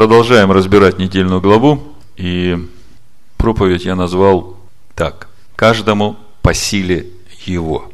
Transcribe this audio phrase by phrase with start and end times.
[0.00, 2.56] продолжаем разбирать недельную главу, и
[3.36, 4.56] проповедь я назвал
[4.94, 5.28] так.
[5.56, 7.08] Каждому по силе
[7.44, 7.92] его.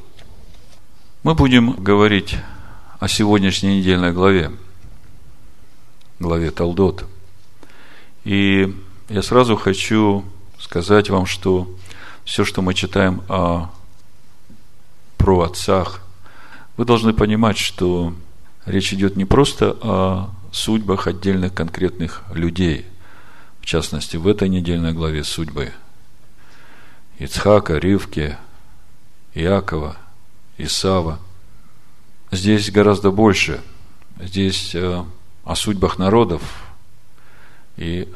[1.25, 2.37] Мы будем говорить
[3.01, 4.53] о сегодняшней недельной главе,
[6.21, 7.07] главе Талдот.
[8.23, 8.73] И
[9.09, 10.25] я сразу хочу
[10.61, 11.69] сказать вам, что
[12.25, 13.73] все, что мы читаем о
[15.17, 16.03] про отцах,
[16.77, 18.15] вы должны понимать, что
[18.65, 22.87] речь идет не просто о судьбах отдельных конкретных людей,
[23.61, 25.73] в частности, в этой недельной главе судьбы
[27.19, 28.37] Ицхака, Ривки,
[29.35, 29.97] Иакова,
[30.59, 31.19] Исава.
[32.31, 33.61] Здесь гораздо больше.
[34.19, 35.05] Здесь э,
[35.45, 36.43] о судьбах народов
[37.77, 38.09] и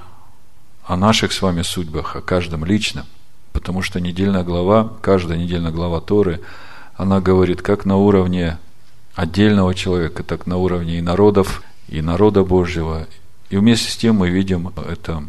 [0.85, 3.07] о наших с вами судьбах, о каждом лично.
[3.53, 6.41] Потому что недельная глава, каждая недельная глава Торы,
[6.97, 8.59] она говорит как на уровне
[9.15, 13.07] отдельного человека, так на уровне и народов, и народа Божьего.
[13.51, 15.25] И вместе с тем мы видим это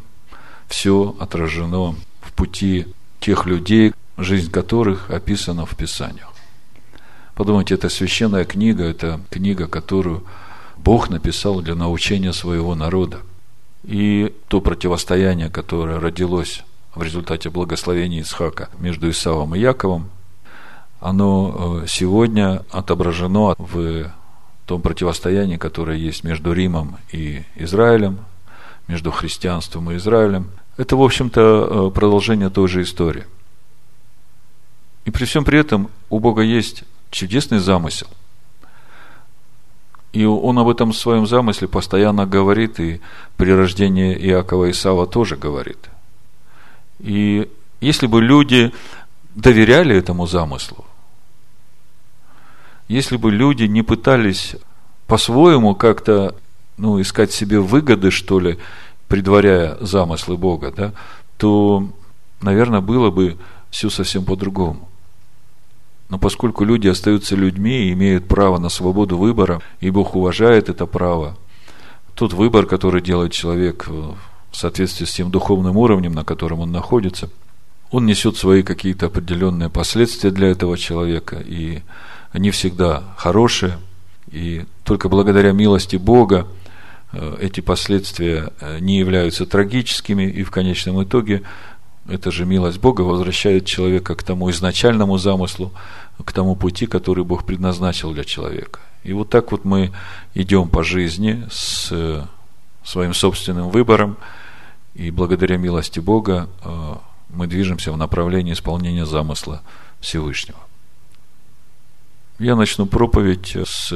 [0.68, 2.88] все отражено в пути
[3.20, 6.32] тех людей, жизнь которых описана в Писаниях.
[7.34, 10.24] Подумайте, это священная книга, это книга, которую
[10.78, 13.22] Бог написал для научения своего народа.
[13.84, 20.12] И то противостояние, которое родилось в результате благословения Исхака между Исавом и Яковом,
[21.00, 24.12] оно э, сегодня отображено в
[24.66, 28.20] том противостоянии, которое есть между Римом и Израилем,
[28.88, 30.50] между христианством и Израилем.
[30.78, 33.26] Это, в общем-то, э, продолжение той же истории.
[35.06, 38.08] И при всем при этом у Бога есть чудесный замысел.
[40.14, 43.00] И он об этом своем замысле постоянно говорит, и
[43.38, 45.90] при рождении Иакова и Сава тоже говорит.
[47.00, 48.72] И если бы люди
[49.36, 50.86] доверяли этому замыслу,
[52.92, 54.56] если бы люди не пытались
[55.08, 56.36] по-своему как-то
[56.78, 58.58] ну, искать себе выгоды, что ли,
[59.08, 60.94] предваряя замыслы Бога, да,
[61.38, 61.88] то,
[62.42, 63.38] наверное, было бы
[63.70, 64.90] все совсем по-другому.
[66.10, 70.86] Но поскольку люди остаются людьми и имеют право на свободу выбора, и Бог уважает это
[70.86, 71.38] право,
[72.16, 74.18] тот выбор, который делает человек в
[74.52, 77.30] соответствии с тем духовным уровнем, на котором он находится,
[77.90, 81.82] он несет свои какие-то определенные последствия для этого человека, и
[82.32, 83.78] они всегда хорошие,
[84.32, 86.48] и только благодаря милости Бога
[87.12, 91.44] э, эти последствия э, не являются трагическими, и в конечном итоге
[92.08, 95.74] эта же милость Бога возвращает человека к тому изначальному замыслу,
[96.24, 98.80] к тому пути, который Бог предназначил для человека.
[99.04, 99.92] И вот так вот мы
[100.34, 102.24] идем по жизни с э,
[102.84, 104.18] своим собственным выбором,
[104.94, 106.50] и благодаря милости Бога
[107.30, 109.62] мы движемся в направлении исполнения замысла
[110.02, 110.60] Всевышнего.
[112.42, 113.94] Я начну проповедь с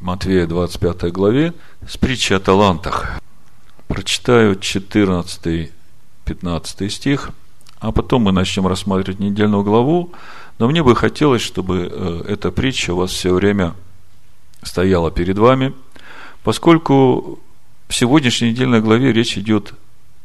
[0.00, 1.54] Матвея 25 главе,
[1.86, 3.20] с притчи о талантах.
[3.86, 5.70] Прочитаю 14-15
[6.88, 7.30] стих,
[7.78, 10.10] а потом мы начнем рассматривать недельную главу.
[10.58, 13.74] Но мне бы хотелось, чтобы э, эта притча у вас все время
[14.64, 15.72] стояла перед вами,
[16.42, 17.38] поскольку
[17.86, 19.74] в сегодняшней недельной главе речь идет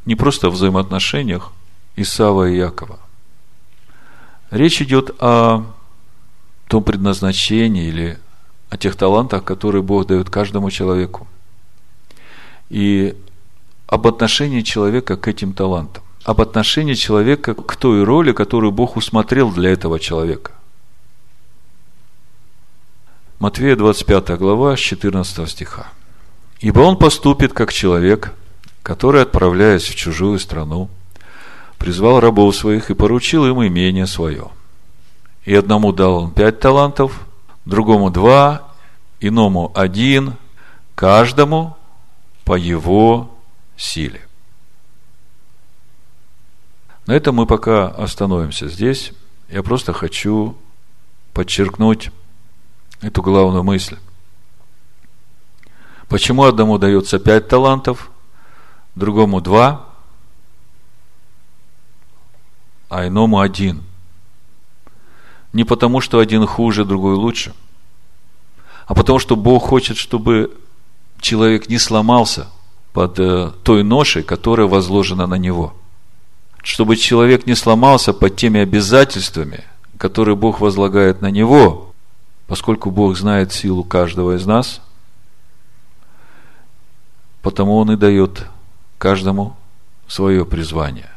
[0.04, 1.52] не просто о взаимоотношениях
[1.94, 2.98] Исава и Якова.
[4.50, 5.64] Речь идет о
[6.72, 8.18] том предназначении или
[8.70, 11.26] о тех талантах, которые Бог дает каждому человеку.
[12.70, 13.14] И
[13.86, 16.02] об отношении человека к этим талантам.
[16.24, 20.52] Об отношении человека к той роли, которую Бог усмотрел для этого человека.
[23.38, 25.88] Матвея 25 глава, с 14 стиха.
[26.60, 28.32] «Ибо он поступит, как человек,
[28.82, 30.88] который, отправляясь в чужую страну,
[31.76, 34.48] призвал рабов своих и поручил им имение свое–
[35.44, 37.26] и одному дал он пять талантов,
[37.64, 38.72] другому два,
[39.20, 40.36] иному один,
[40.94, 41.76] каждому
[42.44, 43.30] по его
[43.76, 44.26] силе.
[47.06, 49.12] На этом мы пока остановимся здесь.
[49.48, 50.56] Я просто хочу
[51.34, 52.10] подчеркнуть
[53.00, 53.98] эту главную мысль.
[56.08, 58.10] Почему одному дается пять талантов,
[58.94, 59.86] другому два,
[62.88, 63.82] а иному один–
[65.52, 67.52] не потому, что один хуже, другой лучше,
[68.86, 70.56] а потому, что Бог хочет, чтобы
[71.20, 72.48] человек не сломался
[72.92, 75.74] под э, той ношей, которая возложена на него.
[76.62, 79.64] Чтобы человек не сломался под теми обязательствами,
[79.98, 81.92] которые Бог возлагает на него,
[82.46, 84.80] поскольку Бог знает силу каждого из нас,
[87.40, 88.46] потому Он и дает
[88.98, 89.56] каждому
[90.06, 91.10] свое призвание,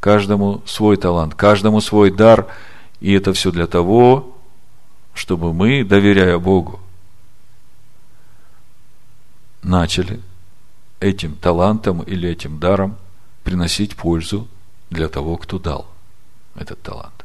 [0.00, 2.46] каждому свой талант, каждому свой дар–
[3.00, 4.36] и это все для того,
[5.14, 6.80] чтобы мы, доверяя Богу,
[9.62, 10.20] начали
[11.00, 12.96] этим талантом или этим даром
[13.44, 14.48] приносить пользу
[14.90, 15.86] для того, кто дал
[16.54, 17.24] этот талант.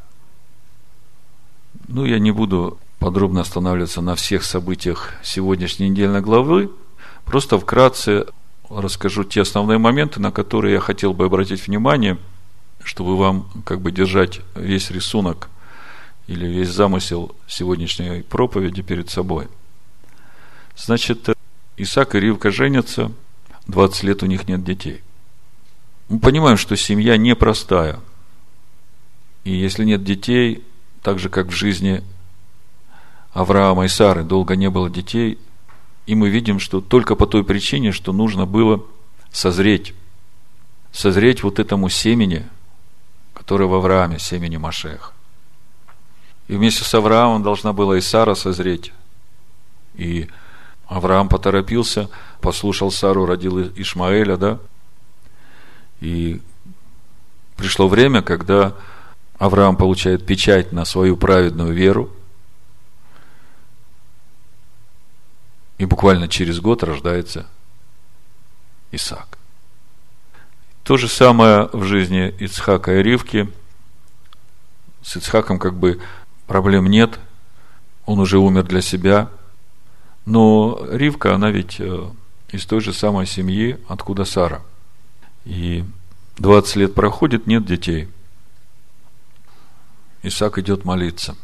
[1.87, 6.71] Ну, я не буду подробно останавливаться на всех событиях сегодняшней недельной главы,
[7.25, 8.25] просто вкратце
[8.69, 12.17] расскажу те основные моменты, на которые я хотел бы обратить внимание,
[12.83, 15.49] чтобы вам как бы держать весь рисунок
[16.27, 19.47] или весь замысел сегодняшней проповеди перед собой.
[20.75, 21.29] Значит,
[21.77, 23.11] Исаак и Ривка женятся,
[23.67, 25.01] 20 лет у них нет детей.
[26.09, 27.99] Мы понимаем, что семья непростая.
[29.43, 30.63] И если нет детей,
[31.01, 32.03] так же, как в жизни
[33.33, 35.37] Авраама и Сары долго не было детей,
[36.05, 38.85] и мы видим, что только по той причине, что нужно было
[39.31, 39.93] созреть.
[40.91, 42.45] Созреть вот этому семени,
[43.33, 45.13] которое в Аврааме, семени Машех.
[46.47, 48.91] И вместе с Авраамом должна была и Сара созреть.
[49.95, 50.29] И
[50.87, 52.09] Авраам поторопился,
[52.41, 54.59] послушал Сару, родил Ишмаэля, да?
[56.01, 56.41] И
[57.55, 58.75] пришло время, когда
[59.37, 62.11] Авраам получает печать на свою праведную веру.
[65.77, 67.47] И буквально через год рождается
[68.91, 69.37] Исаак.
[70.83, 73.49] То же самое в жизни Ицхака и Ривки.
[75.01, 76.01] С Ицхаком как бы
[76.53, 77.19] проблем нет.
[78.05, 79.29] Он уже умер для себя–
[80.25, 82.09] но Ривка, она ведь э,
[82.49, 84.61] из той же самой семьи, откуда Сара.
[85.45, 85.83] И
[86.37, 88.07] 20 лет проходит, нет детей.
[90.21, 91.35] Исаак идет молиться.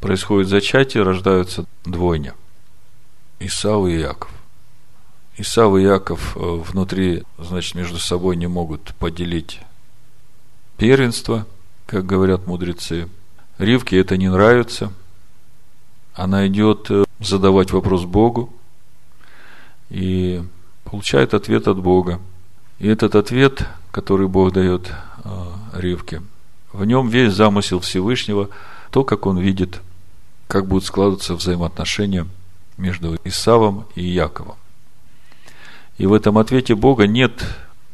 [0.00, 2.34] Происходит зачатие, рождаются двойня.
[3.38, 4.30] Исау и Яков.
[5.36, 9.60] Исау и Яков э, внутри, значит, между собой не могут поделить
[10.76, 11.46] первенство,
[11.86, 13.08] как говорят мудрецы.
[13.60, 14.92] Ривке это не нравится.
[16.14, 18.52] Она идет э, задавать вопрос Богу
[19.90, 20.42] и
[20.84, 22.20] получает ответ от Бога.
[22.78, 24.90] И этот ответ, который Бог дает
[25.24, 25.30] э,
[25.74, 26.22] Ривке,
[26.72, 28.48] в нем весь замысел Всевышнего,
[28.90, 29.80] то, как он видит,
[30.48, 32.26] как будут складываться взаимоотношения
[32.78, 34.56] между Исавом и Яковом.
[35.98, 37.44] И в этом ответе Бога нет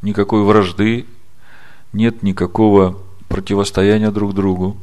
[0.01, 1.07] никакой вражды,
[1.93, 2.99] нет никакого
[3.29, 4.77] противостояния друг другу.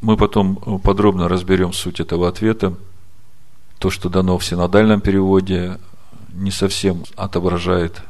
[0.00, 2.74] Мы потом подробно разберем суть этого ответа–
[3.78, 5.78] то, что дано в синодальном переводе,
[6.32, 8.02] не совсем отображает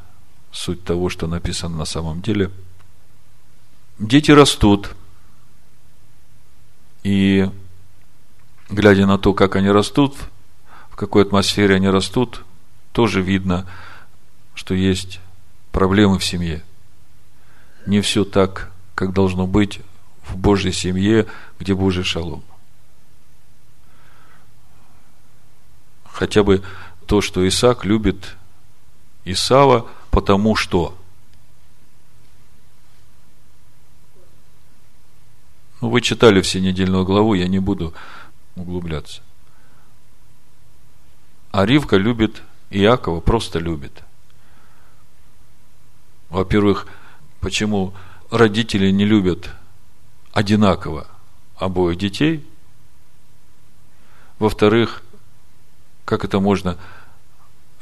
[0.51, 2.51] суть того, что написано на самом деле.
[3.99, 4.91] Дети растут,
[7.03, 7.51] и
[8.71, 10.17] глядя на то, как они растут,
[10.91, 12.45] в какой атмосфере они растут,
[12.93, 13.67] тоже видно,
[14.55, 15.21] что есть
[15.71, 16.65] проблемы в семье.
[17.87, 19.81] Не все так, как должно быть
[20.29, 21.27] в Божьей семье,
[21.59, 22.43] где Божий шалом.
[26.19, 26.65] хотя бы
[27.07, 28.37] то, что Исаак любит
[29.25, 30.95] Исава, потому что
[35.81, 37.95] Ну, вы читали все недельную главу, я не буду
[38.57, 39.23] углубляться.
[41.53, 44.03] А Ривка любит Иакова, просто любит.
[46.31, 46.89] Во-первых,
[47.39, 47.95] почему
[48.29, 49.51] родители не любят
[50.39, 51.09] одинаково
[51.57, 52.47] обоих детей?
[54.39, 55.03] Во-вторых,
[56.05, 56.77] как это можно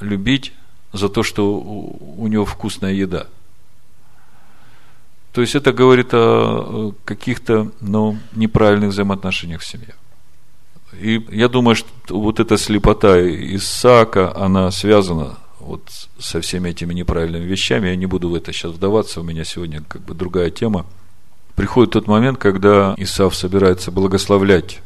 [0.01, 0.55] любить
[0.93, 3.27] за то, что у него вкусная еда?
[5.33, 9.95] То есть это говорит о каких-то ну, неправильных взаимоотношениях в семье.
[10.99, 15.83] И я думаю, что вот эта слепота Исаака, она связана вот
[16.19, 17.89] со всеми этими неправильными вещами.
[17.89, 20.87] Я не буду в это сейчас вдаваться, у меня сегодня как бы другая тема.
[21.57, 24.83] Приходит тот момент, когда Исав собирается благословлять.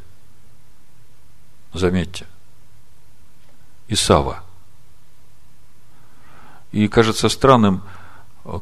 [1.74, 2.26] Заметьте–
[3.90, 4.44] Исава.
[6.72, 7.82] И кажется странным,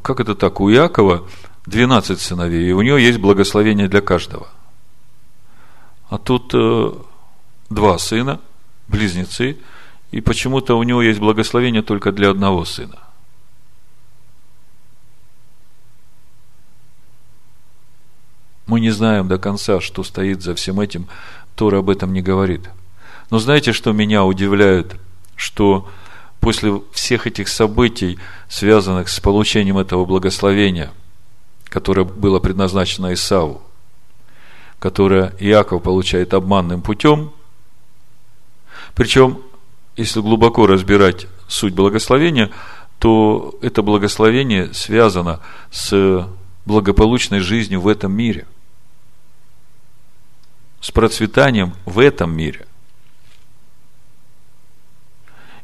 [0.01, 1.27] как это так, у Иакова
[1.67, 4.47] 12 сыновей, и у него есть благословение для каждого.
[6.09, 6.91] А тут э,
[7.69, 8.39] два сына,
[8.87, 9.59] близнецы,
[10.09, 12.97] и почему-то у него есть благословение только для одного сына.
[18.69, 21.07] Мы не знаем до конца, что стоит за всем этим,
[21.55, 22.69] Тора об этом не говорит.
[23.31, 24.95] Но знаете, что меня удивляет–
[25.39, 25.87] что
[26.41, 30.91] после всех этих событий, связанных с получением этого благословения,
[31.65, 33.61] которое было предназначено Исаву,
[34.79, 37.31] которое Иаков получает обманным путем,
[38.95, 39.39] причем,
[39.95, 42.51] если глубоко разбирать суть благословения,
[42.99, 45.39] то это благословение связано
[45.71, 46.27] с
[46.65, 48.45] благополучной жизнью в этом мире,
[50.81, 52.65] с процветанием в этом мире.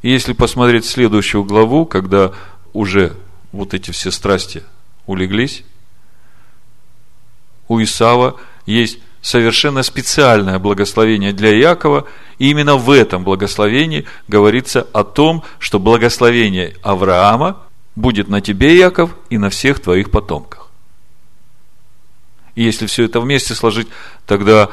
[0.02, 2.32] И если посмотреть следующую главу, когда
[2.74, 3.16] уже
[3.52, 4.64] вот эти все страсти
[5.06, 5.64] улеглись,
[7.68, 12.06] у Исава есть совершенно специальное благословение для Иакова,
[12.38, 17.58] и именно в этом благословении говорится о том, что благословение Авраама
[17.96, 20.70] будет на тебе, Яков, и на всех твоих потомках.
[22.54, 23.88] И если все это вместе сложить,
[24.28, 24.70] тогда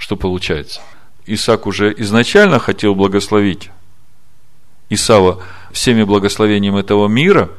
[0.00, 0.80] что получается?
[1.26, 3.70] Исаак уже изначально хотел благословить
[4.88, 5.40] Исава
[5.70, 7.50] всеми благословениями этого мира,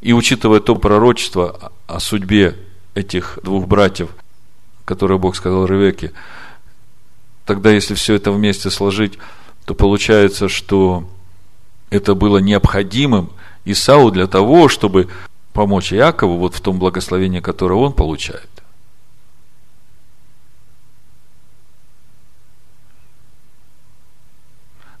[0.00, 2.56] и учитывая то пророчество о судьбе
[2.94, 4.08] этих двух братьев,
[4.86, 6.12] которое Бог сказал Ревеке,
[7.44, 9.18] тогда если все это вместе сложить,
[9.66, 11.08] то получается, что
[11.90, 13.30] это было необходимым
[13.66, 15.08] Исау для того, чтобы
[15.52, 18.48] помочь Иакову вот в том благословении, которое он получает.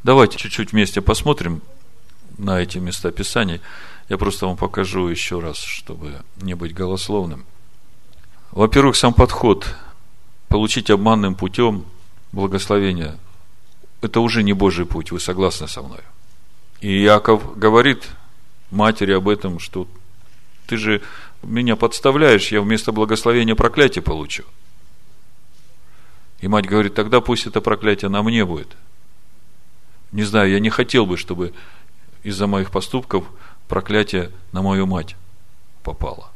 [0.06, 1.62] Давайте чуть-чуть вместе посмотрим
[2.38, 3.60] на эти места Писаний.
[4.08, 7.44] Я просто вам покажу еще раз, чтобы не быть голословным.
[8.52, 9.66] Во-первых, сам подход
[10.46, 11.84] получить обманным путем
[12.30, 13.18] благословение–
[14.00, 16.02] это уже не Божий путь, вы согласны со мной?
[16.80, 18.08] И Яков говорит
[18.70, 19.88] матери об этом, что
[20.68, 21.02] ты же
[21.42, 24.44] меня подставляешь, я вместо благословения проклятие получу.
[26.38, 28.68] И мать говорит, тогда пусть это проклятие на мне будет–
[30.12, 31.52] не знаю, я не хотел бы, чтобы
[32.22, 33.24] из-за моих поступков
[33.68, 35.16] проклятие на мою мать
[35.82, 36.30] попало.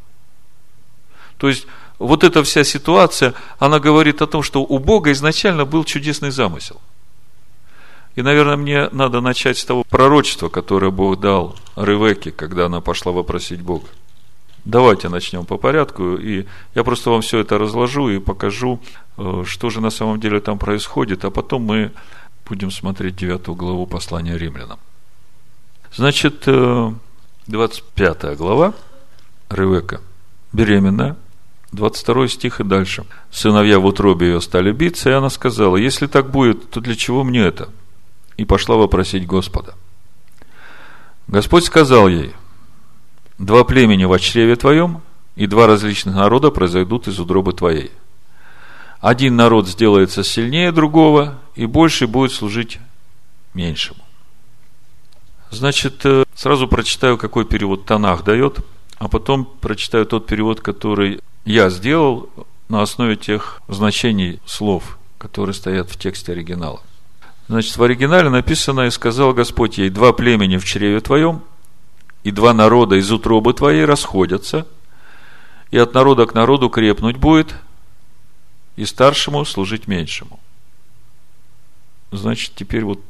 [1.39, 1.67] То есть,
[1.99, 6.81] вот эта вся ситуация, она говорит о том, что у Бога изначально был чудесный замысел.
[8.17, 13.13] И, наверное, мне надо начать с того пророчества, которое Бог дал Ревеке, когда она пошла
[13.13, 13.87] вопросить Бога.
[14.65, 18.81] Давайте начнем по порядку, и я просто вам все это разложу и покажу,
[19.17, 21.93] э, что же на самом деле там происходит, а потом мы
[22.51, 24.81] Будем смотреть 9 главу послания римлянам.
[25.95, 26.47] Значит,
[27.47, 28.75] 25 э, глава,
[29.49, 30.01] Ревека,
[30.53, 31.17] беременная,
[31.71, 33.05] 22 стих и дальше.
[33.31, 37.23] Сыновья в утробе ее стали биться, и она сказала, если так будет, то для чего
[37.23, 37.69] мне это?
[38.37, 39.77] И пошла вопросить Господа.
[41.29, 42.33] Господь сказал ей,
[43.39, 45.03] два племени в чреве твоем,
[45.37, 47.93] и два различных народа произойдут из утробы твоей
[49.01, 52.79] один народ сделается сильнее другого, и больше будет служить
[53.55, 54.01] меньшему.
[55.51, 58.59] Значит, э, сразу прочитаю, какой перевод Танах дает,
[58.99, 62.29] а потом прочитаю тот перевод, который я сделал
[62.69, 66.81] на основе тех значений слов, которые стоят в тексте оригинала.
[67.49, 71.43] Значит, в оригинале написано, и сказал Господь ей, два племени в чреве твоем,
[72.23, 74.67] и два народа из утробы твоей расходятся,
[75.71, 77.55] и от народа к народу крепнуть будет–
[78.77, 80.41] и старшему служить меньшему.
[82.13, 83.01] Значит, теперь вот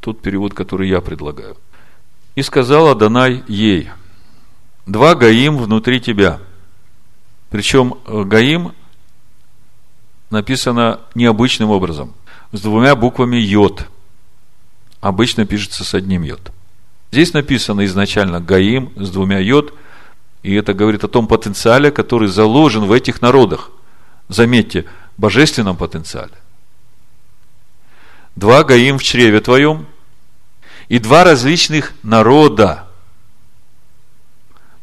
[0.00, 1.56] тот перевод, который я предлагаю.
[2.34, 3.90] И сказала Данай ей,
[4.86, 6.40] два гаим внутри тебя.
[7.50, 8.72] Причем э, гаим
[10.30, 12.14] написано необычным образом,
[12.52, 13.88] с двумя буквами йод.
[15.00, 16.52] Обычно пишется с одним йод.
[17.12, 19.74] Здесь написано изначально гаим с двумя йод,
[20.42, 23.70] и это говорит о том потенциале, который заложен в этих народах.
[24.28, 24.86] Заметьте,
[25.20, 26.32] божественном потенциале.
[28.34, 29.86] Два гаим в чреве твоем
[30.88, 32.88] и два различных народа.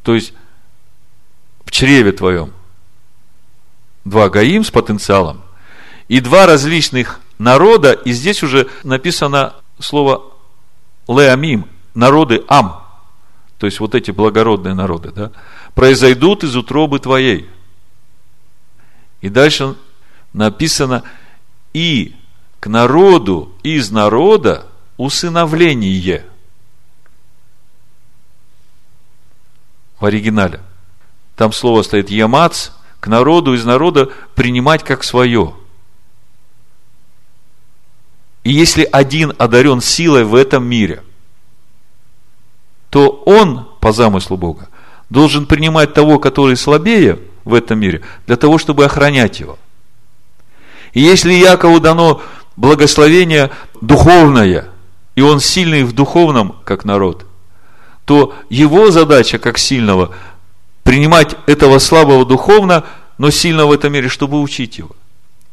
[0.04, 0.34] То есть,
[1.66, 2.54] в чреве твоем
[4.06, 5.42] два гаим с потенциалом
[6.08, 10.24] и два различных народа, и здесь уже написано слово
[11.08, 12.86] леамим, народы ам,
[13.58, 15.32] то есть вот эти благородные народы, да,
[15.74, 17.50] произойдут из утробы твоей.
[19.22, 19.76] И дальше
[20.34, 21.04] написано
[21.74, 22.16] и
[22.60, 24.68] к народу из народа
[24.98, 26.26] усыновление.
[30.00, 30.60] В оригинале.
[31.36, 32.70] Там слово стоит ямац,
[33.00, 35.54] к народу из народа принимать как свое.
[38.44, 41.04] И если один одарен силой в этом мире,
[42.90, 44.70] то он, по замыслу Бога,
[45.10, 49.60] должен принимать того, который слабее в этом мире, для того, чтобы охранять его–
[50.98, 52.24] и если Якову дано
[52.56, 53.52] благословение
[53.82, 54.70] духовное,
[55.14, 57.28] и он сильный в духовном, как народ,
[58.06, 60.16] то его задача, как сильного,
[60.82, 62.84] принимать этого слабого духовно,
[63.20, 64.90] но сильного в этом мире, чтобы учить его.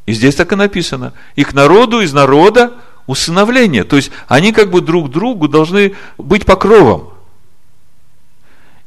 [0.06, 1.12] И здесь так и написано.
[1.36, 2.72] И к народу из народа
[3.06, 3.84] усыновление.
[3.84, 7.10] То есть, они как бы друг другу должны быть покровом.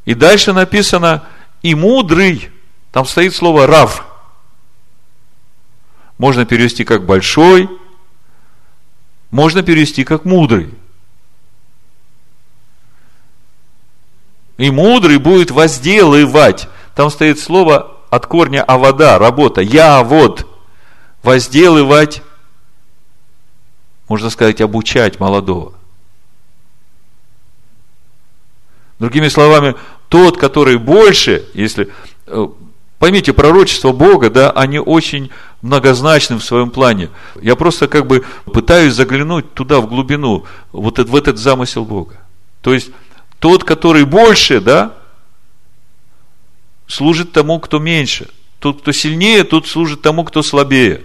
[0.05, 1.23] И дальше написано,
[1.61, 2.49] и мудрый,
[2.91, 4.05] там стоит слово рав–
[6.17, 7.69] можно перевести как большой,
[9.29, 10.73] можно перевести как мудрый.
[14.57, 16.67] И мудрый будет возделывать.
[16.95, 19.61] Там стоит слово от корня а вода, работа.
[19.61, 20.47] Я вот
[21.21, 22.23] возделывать,
[24.07, 25.73] можно сказать, обучать молодого.
[28.97, 29.75] Другими словами,
[30.09, 31.93] тот, который больше, если
[32.25, 32.47] э,
[32.99, 35.29] Поймите, пророчество Бога, да, они очень
[35.61, 37.09] многозначны в своем плане.
[37.41, 42.19] Я просто как бы пытаюсь заглянуть туда, в глубину, вот в этот замысел Бога.
[42.61, 42.91] То есть,
[43.39, 44.97] тот, который больше, да,
[46.87, 48.29] служит тому, кто меньше.
[48.59, 51.03] Тот, кто сильнее, тот служит тому, кто слабее.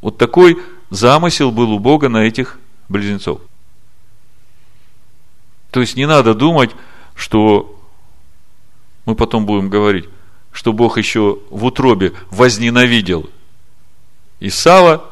[0.00, 0.58] Вот такой
[0.90, 3.40] замысел был у Бога на этих близнецов.
[5.70, 6.70] То есть не надо думать,
[7.14, 7.78] что
[9.06, 10.08] мы потом будем говорить,
[10.52, 13.30] что Бог еще в утробе возненавидел
[14.40, 15.04] Исава,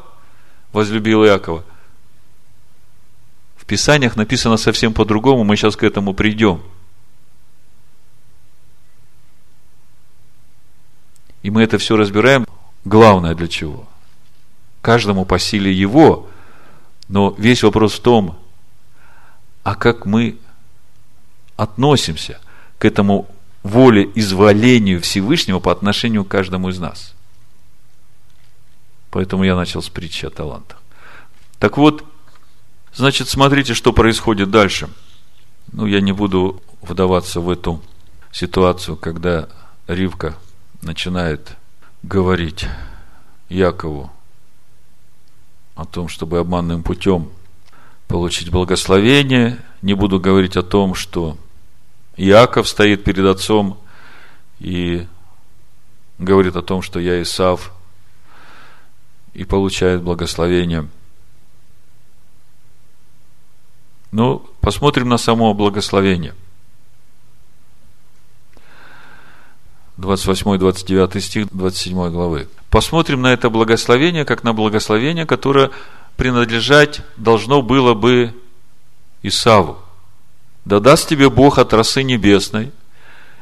[0.73, 1.63] возлюбил Иакова.
[3.55, 6.61] В Писаниях написано совсем по-другому, мы сейчас к этому придем.
[11.41, 12.45] И мы это все разбираем.
[12.83, 13.87] Главное для чего?
[14.81, 16.27] Каждому по силе его.
[17.07, 18.37] Но весь вопрос в том,
[19.63, 20.37] а как мы
[21.55, 22.39] относимся
[22.77, 23.27] к этому
[23.63, 27.13] воле изволению Всевышнего по отношению к каждому из нас.
[29.11, 30.81] Поэтому я начал с притчи о талантах.
[31.57, 32.05] Так вот,
[32.93, 34.89] значит, смотрите, что происходит дальше.
[35.71, 37.81] Ну, я не буду вдаваться в эту
[38.31, 39.49] ситуацию, когда
[39.87, 40.35] Ривка
[40.81, 41.57] начинает
[42.03, 42.65] говорить
[43.49, 44.11] Якову
[45.75, 47.29] о том, чтобы обманным путем
[48.07, 49.59] получить благословение.
[49.81, 51.37] Не буду говорить о том, что
[52.19, 53.79] Иаков стоит перед отцом
[54.59, 55.07] и
[56.17, 57.71] говорит о том, что я Исав,
[59.33, 60.89] и получает благословение.
[64.11, 66.35] Ну, посмотрим на само благословение.
[69.97, 72.49] 28-29 стих 27 главы.
[72.69, 75.71] Посмотрим на это благословение, как на благословение, которое
[76.17, 78.35] принадлежать должно было бы
[79.23, 79.77] Исаву
[80.69, 82.71] да даст тебе Бог от росы небесной,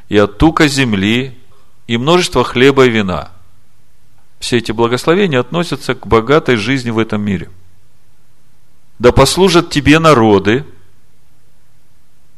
[0.08, 1.38] и от тука земли,
[1.86, 3.28] и множество хлеба и вина.
[4.40, 7.50] Все эти благословения относятся к богатой жизни в этом мире.
[8.98, 10.64] Да послужат тебе народы,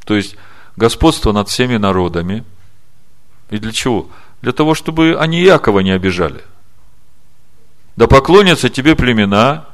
[0.05, 0.35] то есть
[0.75, 2.45] господство над всеми народами.
[3.51, 4.09] И для чего?
[4.43, 6.43] Для того, чтобы они Якова не обижали.
[7.95, 9.67] Да поклонятся тебе племена,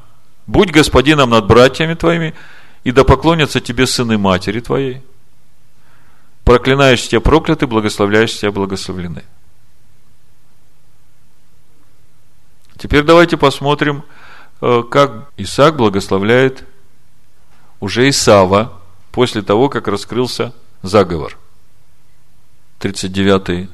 [0.45, 2.35] будь господином над братьями твоими,
[2.83, 5.01] и да поклонятся тебе сыны матери твоей.
[6.43, 9.23] Проклинаешь тебя прокляты, благословляешь тебя благословлены.
[12.77, 14.03] Теперь давайте посмотрим,
[14.61, 16.63] э, как Исаак благословляет
[17.79, 18.79] уже Исава
[19.11, 21.37] после того, как раскрылся заговор.
[22.79, 23.69] 39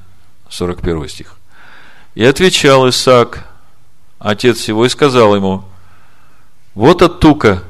[0.49, 1.35] 41 стих.
[2.15, 3.45] И отвечал Исаак,
[4.19, 5.65] отец его, и сказал ему,
[6.75, 7.63] вот от тука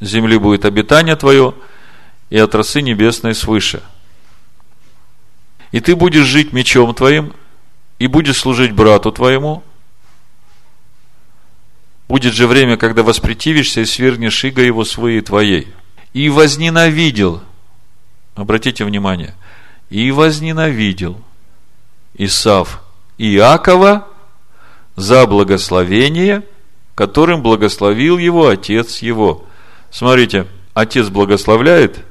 [0.00, 1.54] земли будет обитание твое,
[2.30, 3.82] и от росы небесной свыше.
[5.72, 7.32] И ты будешь жить мечом твоим,
[7.98, 9.62] и будешь служить брату твоему.
[12.08, 15.68] Будет же время, когда воспретивишься и свергнешь иго его своей твоей.
[16.12, 17.42] И возненавидел,
[18.34, 19.34] обратите внимание,
[19.90, 21.20] и возненавидел
[22.14, 22.82] Исав
[23.16, 24.08] Иакова
[24.96, 26.42] за благословение,
[26.94, 29.46] которым благословил его отец его.
[29.90, 32.04] Смотрите, отец благословляет,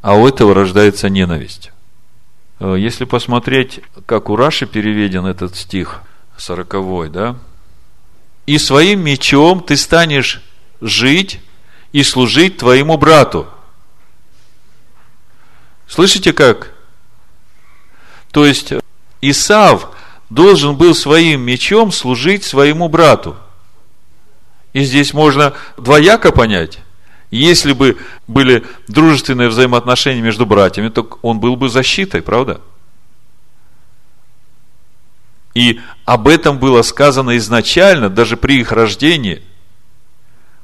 [0.00, 1.72] а у этого рождается ненависть.
[2.60, 6.02] Э, если посмотреть, как у Раши переведен этот стих,
[6.36, 7.36] сороковой, да?
[8.46, 10.42] «И своим мечом ты станешь
[10.80, 11.40] жить
[11.92, 13.46] и служить твоему брату».
[15.86, 16.72] Слышите как?
[18.32, 18.72] То есть,
[19.20, 19.90] Исав
[20.30, 23.36] должен был своим мечом служить своему брату–
[24.72, 26.78] и здесь можно двояко понять.
[27.30, 32.60] Если бы были дружественные взаимоотношения между братьями, то он был бы защитой, правда?
[35.54, 39.42] И об этом было сказано изначально, даже при их рождении.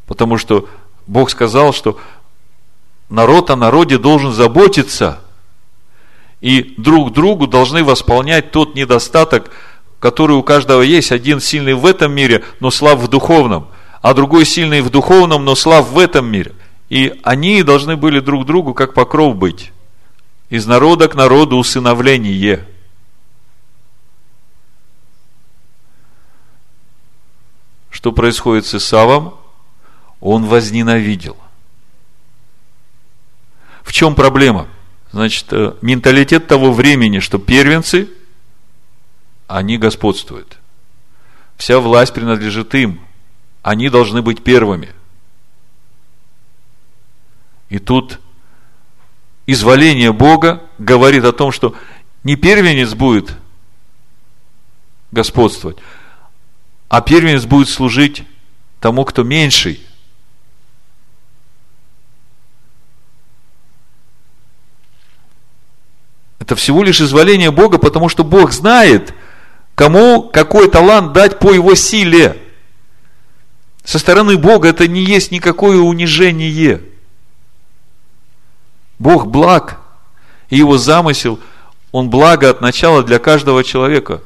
[0.07, 0.69] Потому что
[1.07, 1.99] Бог сказал, что
[3.11, 5.21] народ о народе должен заботиться.
[6.41, 9.51] И друг другу должны восполнять тот недостаток,
[10.01, 11.13] который у каждого есть.
[11.13, 13.69] Один сильный в этом мире, но слаб в духовном–
[14.01, 16.55] а другой сильный в духовном, но слаб в этом мире.
[16.89, 19.73] И они должны были друг другу как покров быть.
[20.49, 22.67] Из народа к народу усыновление.
[27.91, 29.35] Что происходит с Исавом?
[30.21, 31.37] Он возненавидел.
[33.83, 34.69] В чем проблема?
[35.13, 38.09] Значит, э, менталитет того времени, что первенцы,
[39.47, 40.59] они господствуют.
[41.57, 43.01] Вся власть принадлежит им.
[43.69, 44.95] Они должны быть первыми.
[47.69, 48.19] И тут
[49.45, 51.75] изволение Бога говорит о том, что
[52.25, 53.37] не первенец будет
[55.11, 55.77] господствовать,
[56.89, 58.25] а первенец будет служить
[58.81, 59.87] тому, кто меньший.
[66.39, 69.13] Это всего лишь изволение Бога, потому что Бог знает,
[69.75, 72.48] кому какой талант дать по его силе.
[73.89, 76.83] Со стороны Бога это не есть никакое унижение.
[78.99, 79.81] Бог благ,
[80.51, 81.41] и его замысел,
[81.91, 84.21] он благо от начала для каждого человека.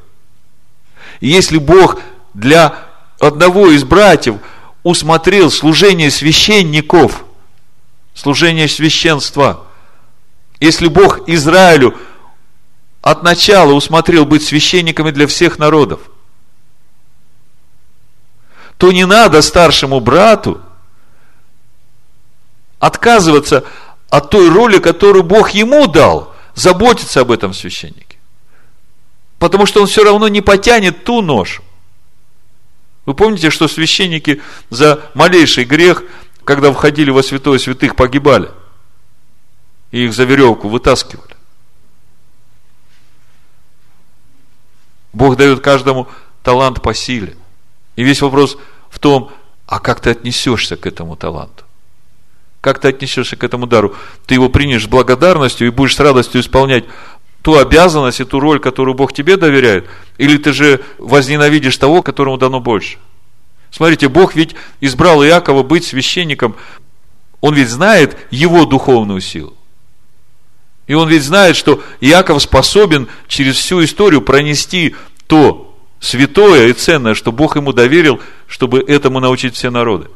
[1.21, 2.01] И если Бог
[2.35, 2.75] для
[3.21, 4.39] одного из братьев
[4.83, 7.25] усмотрел служение священников,
[8.15, 9.65] служение священства,
[10.59, 11.97] если Бог Израилю
[13.01, 16.01] от начала усмотрел быть священниками для всех народов,
[18.79, 20.61] то не надо старшему брату
[22.79, 23.65] отказываться
[24.11, 28.19] от той роли, которую Бог ему дал, заботиться об этом священнике.
[29.39, 31.63] Потому что он все равно не потянет ту ношу.
[33.07, 36.03] Вы помните, что священники за малейший грех,
[36.45, 38.51] когда входили во святое святых, погибали.
[39.91, 41.37] И их за веревку вытаскивали.
[45.13, 46.09] Бог дает каждому
[46.43, 47.37] талант по силе.
[47.97, 48.57] И весь вопрос
[48.91, 49.31] в том,
[49.67, 51.65] а как ты отнесешься к этому таланту?
[52.61, 53.95] Как ты отнесешься к этому дару?
[54.27, 56.85] Ты его примешь с благодарностью и будешь с радостью исполнять
[57.43, 62.39] ту обязанность и ту роль, которую Бог тебе доверяет, или ты же возненавидишь того, которому
[62.39, 62.99] дано больше?
[63.71, 66.55] Смотрите, Бог ведь избрал Иакова быть священником.
[67.41, 69.57] Он ведь знает его духовную силу.
[70.87, 74.95] И он ведь знает, что Иаков способен через всю историю пронести
[75.27, 75.72] то
[76.03, 80.09] святое и ценное, что Бог ему доверил, чтобы этому научить все народы.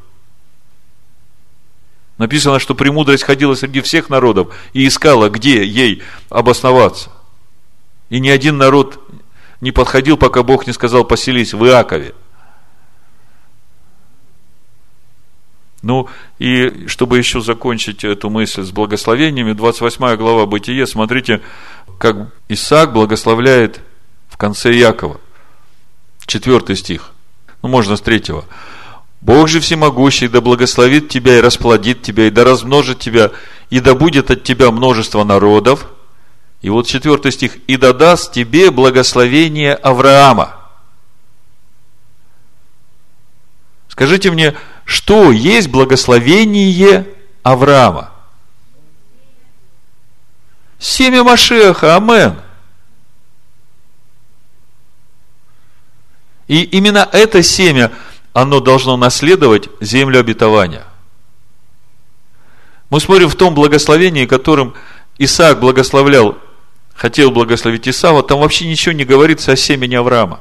[2.18, 7.11] Написано, что премудрость ходила среди всех народов и искала, где ей обосноваться.
[8.09, 8.99] И ни один народ
[9.61, 12.14] не подходил, пока Бог не сказал, поселись в Иакове.
[15.83, 16.09] Ну,
[16.40, 21.42] и чтобы еще закончить эту мысль с благословениями, 28 глава Бытие, смотрите,
[21.99, 23.81] как Исаак благословляет
[24.29, 25.20] в конце Якова.
[26.27, 27.12] Четвертый стих.
[27.62, 28.45] Ну, можно с третьего.
[29.21, 33.33] Бог же всемогущий да благословит тебя и расплодит тебя, и да размножит тебя,
[33.71, 35.87] и да будет от тебя множество народов,
[36.62, 37.57] и вот четвертый стих.
[37.67, 40.57] И дадаст тебе благословение Авраама.
[43.89, 47.07] Скажите мне, что есть благословение
[47.43, 48.11] Авраама?
[50.79, 52.37] Семя Машеха, амен.
[56.48, 57.92] И именно это семя,
[58.32, 60.85] оно должно наследовать землю обетования.
[62.90, 64.74] Мы смотрим в том благословении, которым
[65.18, 66.37] Исаак благословлял
[66.96, 70.40] хотел благословить Исава, там вообще ничего не говорится о семени Авраама.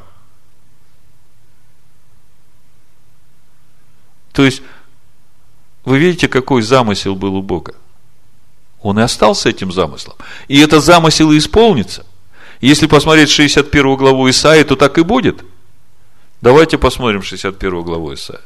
[4.31, 4.61] То есть,
[5.83, 7.75] вы видите, какой замысел был у Бога?
[8.81, 10.15] Он и остался этим замыслом.
[10.47, 12.05] И этот замысел и исполнится.
[12.61, 15.43] Если посмотреть 61 главу Исаии, то так и будет.
[16.45, 18.39] Давайте посмотрим 61 главу Исаия.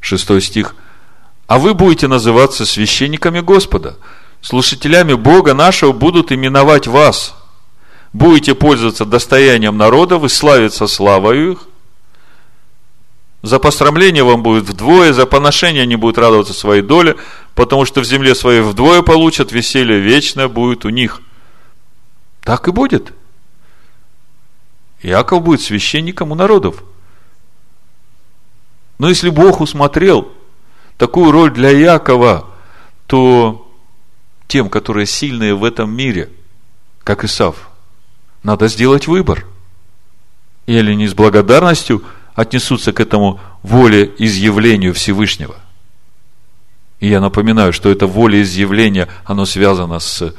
[0.00, 0.74] Шестой стих.
[1.46, 3.98] А вы будете называться священниками Господа–
[4.40, 7.34] слушателями Бога нашего будут именовать вас.
[8.14, 11.58] Будете пользоваться достоянием народов и славиться славою их.
[13.42, 17.16] За пострамление вам будет вдвое, за поношение они будут радоваться своей доле,
[17.54, 21.20] потому что в земле своей вдвое получат, веселье вечное будет у них.
[22.42, 23.12] Так и будет.
[25.04, 26.82] Иаков будет священником у народов.
[28.98, 30.32] Но если Бог усмотрел
[30.96, 32.46] такую роль для Иакова,
[33.06, 33.70] то
[34.46, 36.30] тем, которые сильные в этом мире,
[37.02, 37.68] как Исав,
[38.42, 39.46] надо сделать выбор.
[40.66, 42.02] Или они с благодарностью
[42.34, 45.56] отнесутся к этому воле изъявлению Всевышнего.
[47.00, 50.34] И я напоминаю, что это волеизъявление, оно связано с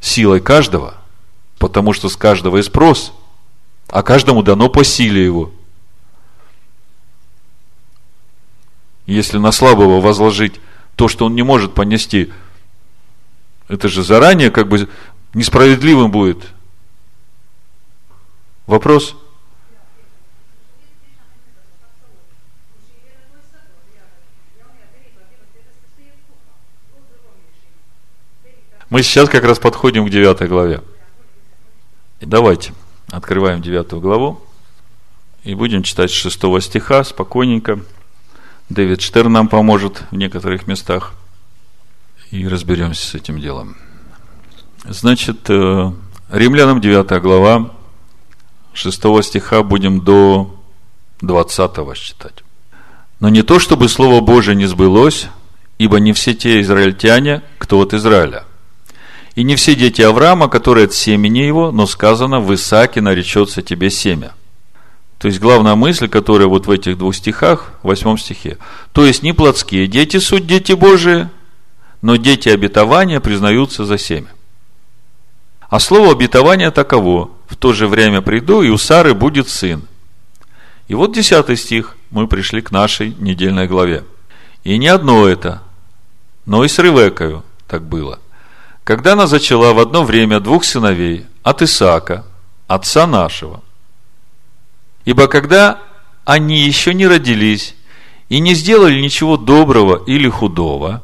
[0.00, 0.94] силой каждого,
[1.58, 3.12] потому что с каждого и спрос,
[3.88, 5.52] а каждому дано по силе его.
[9.06, 10.60] Если на слабого возложить
[10.96, 12.32] то, что он не может понести–
[13.68, 14.88] это же заранее как бы
[15.34, 16.42] несправедливым будет.
[18.66, 19.14] Вопрос?
[28.88, 30.82] Мы сейчас как раз подходим к 9 главе.
[32.20, 32.72] Давайте
[33.10, 34.40] открываем 9 главу
[35.44, 37.80] и будем читать 6 стиха спокойненько.
[38.68, 41.14] Дэвид Штерн нам поможет в некоторых местах.
[42.30, 43.76] И разберемся с этим делом.
[44.84, 45.92] Значит, э,
[46.30, 47.70] Римлянам 9 глава,
[48.74, 50.54] 6 стиха будем до
[51.22, 52.44] 20 читать.
[53.20, 55.28] Но не то, чтобы Слово Божие не сбылось,
[55.78, 58.44] ибо не все те израильтяне, кто от Израиля.
[59.38, 63.88] И не все дети Авраама, которые от семени его, но сказано, в Исааке наречется тебе
[63.88, 64.32] семя.
[65.20, 68.58] То есть, главная мысль, которая вот в этих двух стихах, в восьмом стихе.
[68.90, 71.28] То есть, не плотские дети суть дети Божии,
[72.02, 74.30] но дети обетования признаются за семя.
[75.70, 77.30] А слово обетования таково.
[77.46, 79.84] В то же время приду, и у Сары будет сын.
[80.88, 84.02] И вот десятый стих, мы пришли к нашей недельной главе.
[84.64, 85.62] И не одно это,
[86.44, 88.18] но и с Ревекою так было.
[88.88, 92.24] Когда она зачала в одно время двух сыновей от Исаака,
[92.68, 93.62] отца нашего.
[95.04, 95.82] Ибо когда
[96.24, 97.74] они еще не родились
[98.30, 101.02] и не сделали ничего доброго или худого,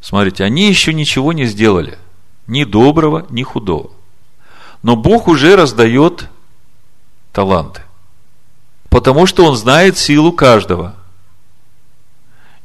[0.00, 1.98] смотрите, они еще ничего не сделали–
[2.46, 3.90] ни доброго, ни худого.
[4.84, 6.30] Но Бог уже раздает
[7.32, 7.82] таланты.
[8.88, 10.94] Потому что Он знает силу каждого.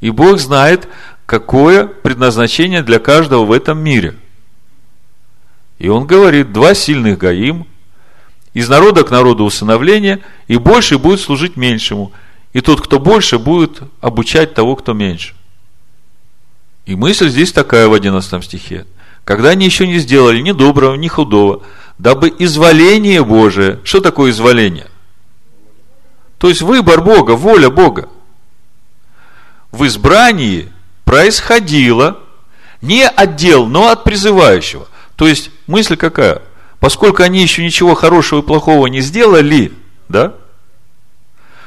[0.00, 0.88] И Бог знает,
[1.30, 4.16] какое предназначение для каждого в этом мире.
[5.78, 7.68] И Он говорит, два сильных гаим,
[8.52, 12.10] из народа к народу усыновление, и больше будет служить меньшему.
[12.52, 15.36] И тот, кто больше, будет обучать того, кто меньше.
[16.84, 18.86] И мысль здесь такая в 11 стихе–
[19.24, 21.62] когда они еще не сделали ни доброго, ни худого,
[21.98, 24.88] дабы изволение Божие, что такое изволение?
[26.38, 28.08] То есть выбор Бога, воля Бога.
[29.70, 30.72] В избрании
[31.04, 32.20] происходило
[32.80, 34.88] не от дел, но от призывающего.
[35.16, 36.42] То есть мысль какая?
[36.78, 39.72] Поскольку они еще ничего хорошего и плохого не сделали,
[40.08, 40.34] да,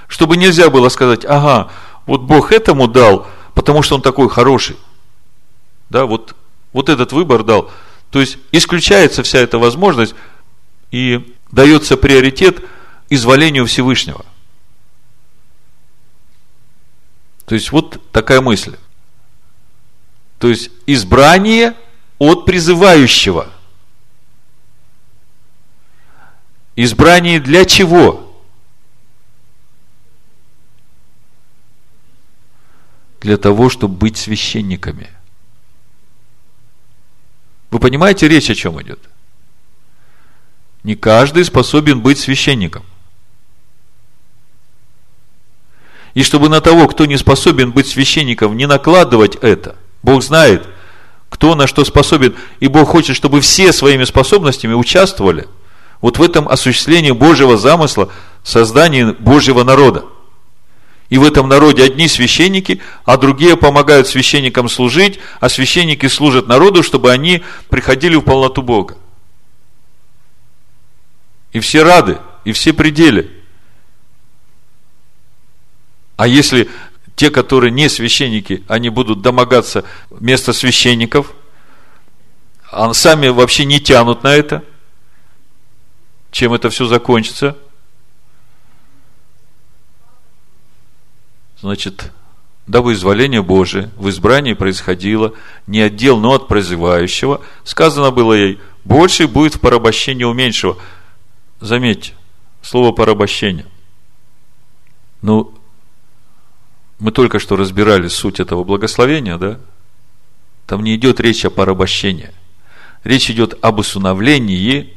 [0.08, 1.72] чтобы нельзя было сказать, ага,
[2.06, 4.78] вот Бог этому дал, потому что он такой хороший.
[5.90, 6.36] Да, вот
[6.74, 7.72] вот этот выбор дал.
[8.10, 10.16] То есть исключается вся эта возможность
[10.92, 12.64] и дается приоритет
[13.10, 14.26] изволению Всевышнего.
[17.46, 18.76] То есть вот такая мысль.
[20.44, 21.74] То есть избрание
[22.20, 23.50] от призывающего.
[26.76, 28.44] Избрание для чего?
[33.22, 35.10] Для того, чтобы быть священниками–
[37.72, 39.00] вы понимаете, речь о чем идет?
[40.84, 42.84] Не каждый способен быть священником.
[46.16, 50.68] И чтобы на того, кто не способен быть священником, не накладывать это, Бог знает,
[51.30, 55.48] кто на что способен, и Бог хочет, чтобы все своими способностями участвовали
[56.02, 58.10] вот в этом осуществлении Божьего замысла,
[58.44, 60.06] создании Божьего народа.
[61.10, 66.84] И в этом народе одни священники, а другие помогают священникам служить, а священники служат народу,
[66.84, 68.98] чтобы они приходили в полноту Бога.
[71.52, 73.30] И все рады, и все пределы.
[76.18, 76.70] А если
[77.16, 79.84] те, которые не священники, они будут домогаться
[80.20, 81.34] места священников,
[82.72, 84.64] а сами вообще не тянут на это,
[86.32, 87.58] чем это все закончится–
[91.64, 92.12] Значит,
[92.68, 95.34] дабы изволение Божие в избрании происходило
[95.66, 100.78] не от но от прозывающего, сказано было ей, больше будет в порабощении у меньшего.
[101.62, 102.16] Заметьте,
[102.62, 103.66] слово порабощение.
[105.22, 105.54] Ну,
[107.04, 109.60] мы только что разбирали суть этого благословения, да?
[110.66, 112.32] Там не идет речь о порабощении.
[113.04, 114.94] Речь идет об усыновлении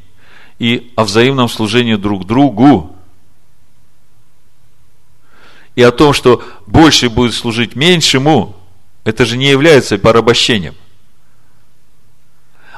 [0.61, 2.97] и о взаимном служении друг другу
[5.75, 8.55] и о том, что больше будет служить меньшему,
[9.03, 10.77] это же не является порабощением.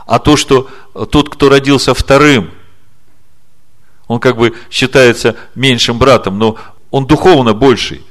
[0.07, 0.71] А то, что
[1.11, 2.51] тот, кто родился вторым,
[4.07, 6.57] он как бы считается меньшим братом, но
[6.91, 8.08] он духовно больший.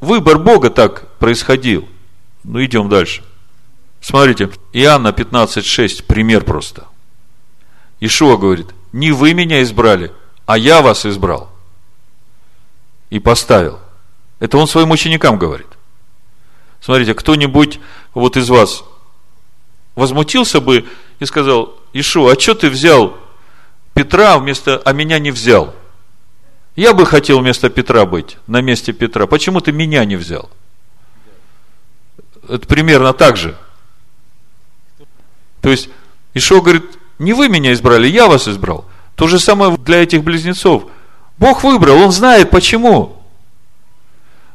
[0.00, 1.88] Выбор Бога так происходил.
[2.44, 3.22] Ну, идем дальше.
[4.00, 6.84] Смотрите, Иоанна 15.6, пример просто.
[8.00, 10.12] Ишуа говорит, не вы меня избрали,
[10.44, 11.50] а я вас избрал
[13.10, 13.78] и поставил.
[14.38, 15.66] Это он своим ученикам говорит.
[16.80, 17.80] Смотрите, кто-нибудь
[18.14, 18.84] вот из вас
[19.94, 20.86] возмутился бы
[21.18, 23.16] и сказал, Ишу, а что ты взял
[23.94, 25.74] Петра вместо, а меня не взял?
[26.76, 29.26] Я бы хотел вместо Петра быть, на месте Петра.
[29.26, 30.50] Почему ты меня не взял?
[32.48, 33.56] Это примерно так же.
[35.62, 35.88] То есть,
[36.34, 36.84] Ишо говорит,
[37.18, 38.84] не вы меня избрали, я вас избрал.
[39.14, 40.84] То же самое для этих близнецов.
[41.38, 43.22] Бог выбрал, Он знает почему.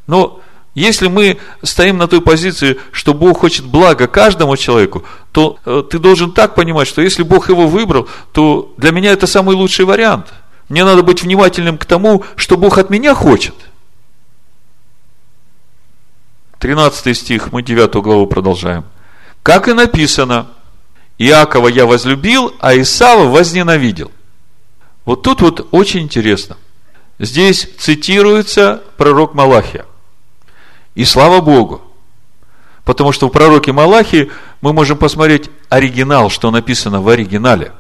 [0.06, 0.42] Но
[0.76, 5.98] если мы стоим на той позиции, что Бог хочет блага каждому человеку, то э, ты
[5.98, 10.28] должен так понимать, что если Бог его выбрал, то для меня это самый лучший вариант.
[10.72, 13.54] Мне надо быть внимательным к тому, что Бог от меня хочет.
[16.60, 18.86] 13 стих, мы 9 главу продолжаем.
[19.44, 20.48] Как и написано,
[21.18, 24.14] Иакова я возлюбил, а Исава возненавидел.
[25.04, 26.56] Вот тут вот очень интересно.
[27.20, 29.86] Здесь цитируется пророк Малахия.
[30.96, 31.82] И слава Богу.
[32.86, 34.32] Потому что в пророке Малахии
[34.62, 37.74] мы можем посмотреть оригинал, что написано в оригинале.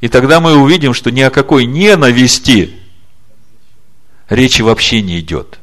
[0.00, 2.74] И тогда мы увидим, что ни о какой ненависти
[4.28, 5.58] речи вообще не идет.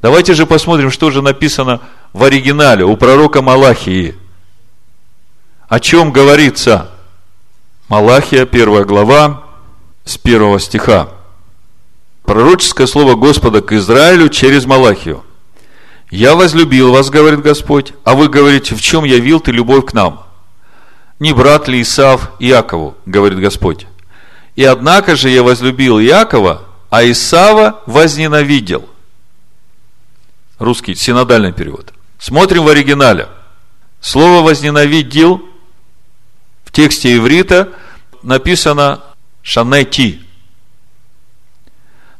[0.00, 1.80] Давайте же посмотрим, что же написано
[2.12, 4.14] в оригинале у пророка Малахии.
[5.68, 6.90] О чем говорится?
[7.88, 9.44] Малахия, первая глава,
[10.04, 11.18] с первого стиха
[12.28, 15.24] пророческое слово Господа к Израилю через Малахию.
[16.10, 20.26] «Я возлюбил вас, говорит Господь, а вы говорите, в чем явил ты любовь к нам?
[21.18, 23.86] Не брат ли Исав Иакову, говорит Господь.
[24.56, 28.88] И однако же я возлюбил Иакова, а Исава возненавидел».
[30.58, 31.92] Русский, синодальный перевод.
[32.18, 33.28] Смотрим в оригинале.
[34.00, 35.42] Слово «возненавидел»
[36.64, 37.72] в тексте иврита
[38.22, 39.00] написано
[39.42, 40.22] «шанети»,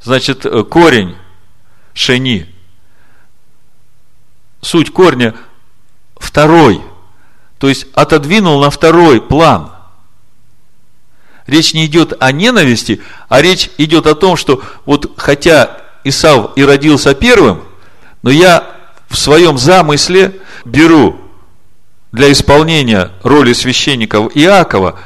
[0.00, 1.16] Значит, э, корень
[1.92, 2.46] шени,
[4.60, 5.34] суть корня
[6.16, 6.80] второй,
[7.58, 9.70] то есть отодвинул на второй план.
[11.46, 16.64] Речь не идет о ненависти, а речь идет о том, что вот хотя Исав и
[16.64, 17.62] родился первым,
[18.22, 18.64] но я
[19.08, 21.20] в своем замысле беру
[22.12, 24.98] для исполнения роли священников Иакова,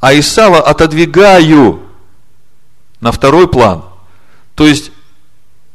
[0.00, 1.82] а Исава отодвигаю
[3.00, 3.84] на второй план.
[4.54, 4.92] То есть,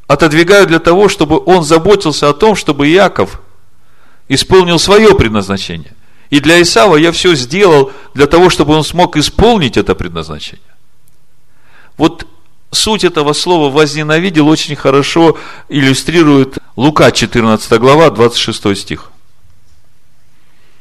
[0.08, 3.42] отодвигаю для того, чтобы он заботился о том, чтобы Иаков
[4.28, 5.94] исполнил свое предназначение.
[6.30, 10.62] И для Исава я все сделал для того, чтобы он смог исполнить это предназначение.
[11.98, 12.28] Вот
[12.72, 15.38] суть этого слова «возненавидел» очень хорошо
[15.70, 19.12] иллюстрирует Лука, 14 глава, 26 стих.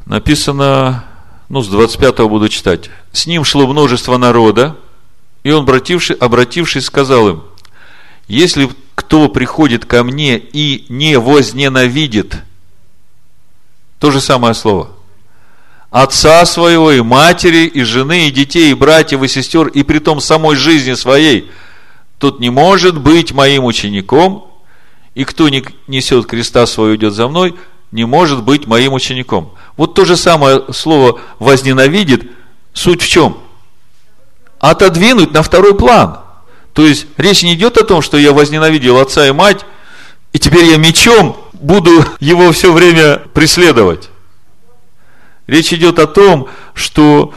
[0.06, 1.04] Написано,
[1.48, 2.90] ну, с 25 буду читать.
[3.12, 4.76] «С ним шло множество народа,
[5.44, 7.42] и он, обратившись, обратившись, сказал им,
[8.26, 12.42] если кто приходит ко мне и не возненавидит,
[13.98, 14.93] то же самое слово,
[15.94, 20.20] отца своего, и матери, и жены, и детей, и братьев, и сестер, и при том
[20.20, 21.50] самой жизни своей,
[22.18, 24.48] тот не может быть моим учеником,
[25.14, 27.54] и кто не несет креста свой идет за мной,
[27.92, 29.54] не может быть моим учеником.
[29.76, 32.28] Вот то же самое слово возненавидит,
[32.72, 33.38] суть в чем?
[34.58, 36.18] Отодвинуть на второй план–
[36.74, 39.64] то есть речь не идет о том, что я возненавидел отца и мать,
[40.32, 44.10] и теперь я мечом буду его все время преследовать.
[45.46, 47.34] Речь идет о том, что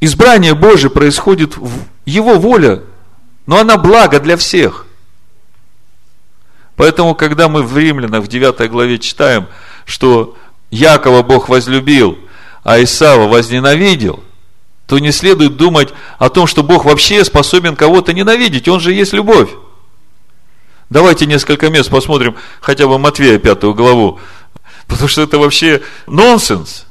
[0.00, 1.72] избрание Божие происходит в
[2.04, 2.82] Его воля,
[3.46, 4.86] но она благо для всех.
[6.76, 9.48] Поэтому, когда мы в Римлянах в 9 главе читаем,
[9.84, 10.36] что
[10.70, 12.18] Якова Бог возлюбил,
[12.62, 14.22] а Исава возненавидел,
[14.86, 18.68] то не следует думать о том, что Бог вообще способен кого-то ненавидеть.
[18.68, 19.50] Он же есть любовь.
[20.88, 24.20] Давайте несколько мест посмотрим, хотя бы Матвея пятую главу.
[24.88, 26.86] Потому что это вообще нонсенс.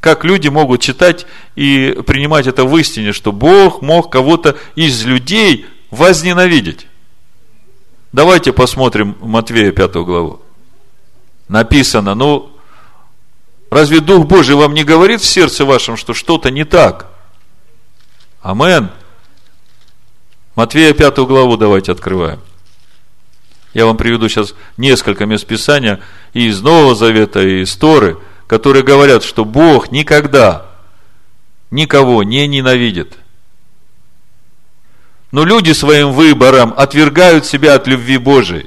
[0.00, 5.66] Как люди могут читать и принимать это в истине, что Бог мог кого-то из людей
[5.90, 6.86] возненавидеть.
[8.12, 10.42] Давайте посмотрим Матвея пятую главу.
[11.48, 12.50] Написано, ну,
[13.70, 17.10] разве Дух Божий вам не говорит в сердце вашем, что что-то не так?
[18.42, 18.90] Амен.
[20.54, 22.40] Матвея пятую главу давайте открываем.
[23.76, 26.00] Я вам приведу сейчас несколько мест Писания
[26.36, 30.66] и из Нового Завета, и из Торы, которые говорят, что Бог никогда
[31.70, 33.16] никого не ненавидит.
[35.32, 38.66] Но люди своим выбором отвергают себя от любви Божией.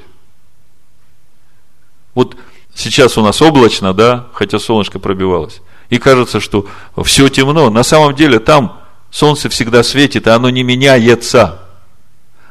[2.16, 2.36] Вот
[2.74, 5.60] сейчас у нас облачно, да, хотя солнышко пробивалось.
[5.90, 6.66] И кажется, что
[7.04, 7.70] все темно.
[7.70, 8.80] На самом деле там
[9.12, 11.60] Солнце всегда светит, и оно не меняется.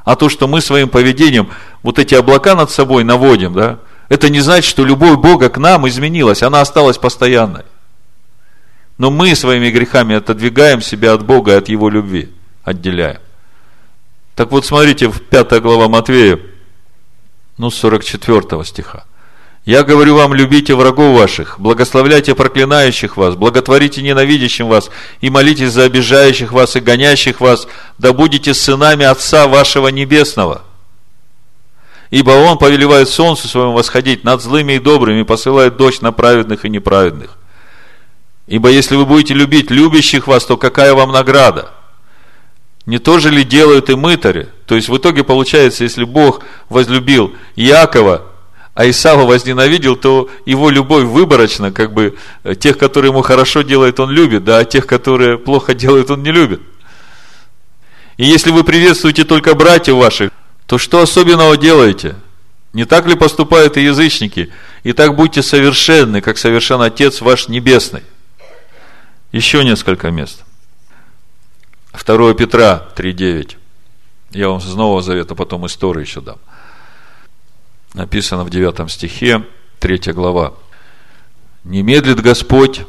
[0.05, 1.49] А то, что мы своим поведением
[1.83, 3.79] вот эти облака над собой наводим, да,
[4.09, 7.63] это не значит, что любовь Бога к нам изменилась, она осталась постоянной.
[8.97, 12.29] Но мы своими грехами отодвигаем себя от Бога и от Его любви,
[12.63, 13.19] отделяем.
[14.35, 16.39] Так вот, смотрите, в 5 глава Матвея,
[17.57, 19.05] ну, 44 стиха.
[19.65, 24.89] Я говорю вам, любите врагов ваших, благословляйте проклинающих вас, благотворите ненавидящим вас,
[25.21, 27.67] и молитесь за обижающих вас и гонящих вас,
[27.99, 30.63] да будете сынами Отца вашего Небесного.
[32.11, 36.65] Ибо Он повелевает солнцу своему восходить над злыми и добрыми, и посылает дождь на праведных
[36.65, 37.37] и неправедных.
[38.47, 41.71] Ибо если вы будете любить любящих вас, то какая вам награда?
[42.87, 44.49] Не то же ли делают и мытари?
[44.65, 48.23] То есть в итоге получается, если Бог возлюбил Якова,
[48.73, 53.99] а Исава возненавидел, то его любовь выборочна, как бы э, тех, которые ему хорошо делают,
[53.99, 56.61] он любит, да, а тех, которые плохо делают, он не любит.
[58.17, 60.31] И если вы приветствуете только братьев ваших,
[60.69, 62.15] то что особенного делаете?
[62.71, 64.53] Не так ли поступают и язычники?
[64.83, 68.03] И так будьте совершенны, как совершен Отец ваш Небесный.
[69.31, 70.45] Еще несколько мест.
[71.93, 73.57] 2 Петра 3.9.
[74.29, 76.37] Я вам с Нового Завета потом историю еще дам
[77.95, 79.43] написано в 9 стихе,
[79.79, 80.53] 3 глава.
[81.63, 82.81] «Не медлит Господь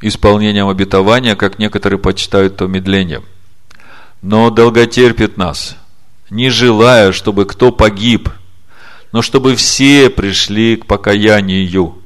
[0.00, 3.24] исполнением обетования, как некоторые почитают то медлением,
[4.22, 5.76] но долготерпит нас,
[6.30, 8.28] не желая, чтобы кто погиб,
[9.12, 11.98] но чтобы все пришли к покаянию».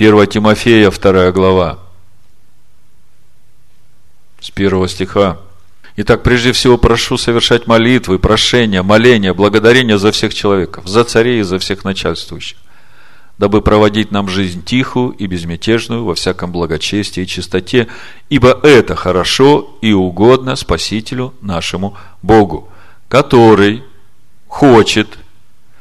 [0.00, 1.78] 1 Тимофея, 2 глава,
[4.40, 5.38] с 1 стиха.
[5.96, 11.42] Итак, прежде всего прошу совершать молитвы, прошения, моления, благодарения за всех человеков, за царей и
[11.42, 12.56] за всех начальствующих,
[13.40, 17.88] дабы проводить нам жизнь тихую и безмятежную во всяком благочестии и чистоте,
[18.28, 22.68] ибо это хорошо и угодно Спасителю нашему Богу,
[23.08, 23.82] который
[24.46, 25.08] хочет,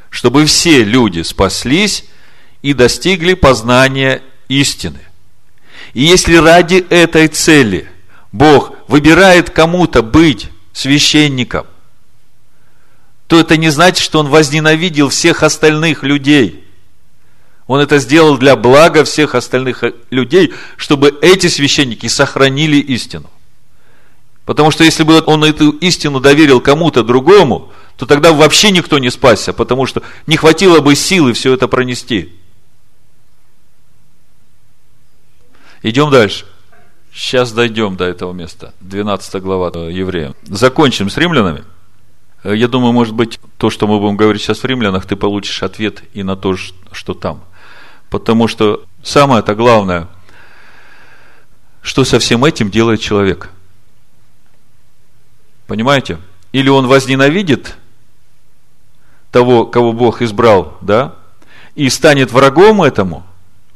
[0.10, 2.06] чтобы все люди спаслись
[2.62, 5.02] и достигли познания истины.
[5.94, 7.90] И если ради этой цели–
[8.32, 11.66] Бог выбирает кому-то быть священником,
[13.28, 16.64] то это не значит, что Он возненавидел всех остальных людей.
[17.70, 23.30] Он это сделал для блага всех остальных людей, чтобы эти священники сохранили истину.
[24.44, 29.12] Потому что если бы он эту истину доверил кому-то другому, то тогда вообще никто не
[29.12, 32.34] спасся, потому что не хватило бы силы все это пронести.
[35.84, 36.48] Идем дальше.
[37.14, 38.74] Сейчас дойдем до этого места.
[38.80, 40.36] 12 глава Евреям.
[40.42, 41.64] Закончим с римлянами.
[42.44, 45.62] Э, я думаю, может быть, то, что мы будем говорить сейчас в римлянах, ты получишь
[45.62, 47.44] ответ и на то, что там.
[48.10, 50.08] Потому что самое-то главное,
[51.82, 53.50] что со всем этим делает человек.
[55.68, 56.18] Понимаете?
[56.52, 57.78] Или он возненавидит
[59.32, 61.16] того, кого Бог избрал, да,
[61.76, 63.24] и станет врагом этому,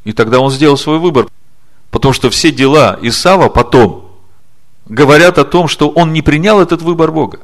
[0.03, 1.27] и тогда он сделал свой выбор.
[1.91, 4.11] Потому что все дела Исава потом
[4.87, 7.39] говорят о том, что он не принял этот выбор Бога.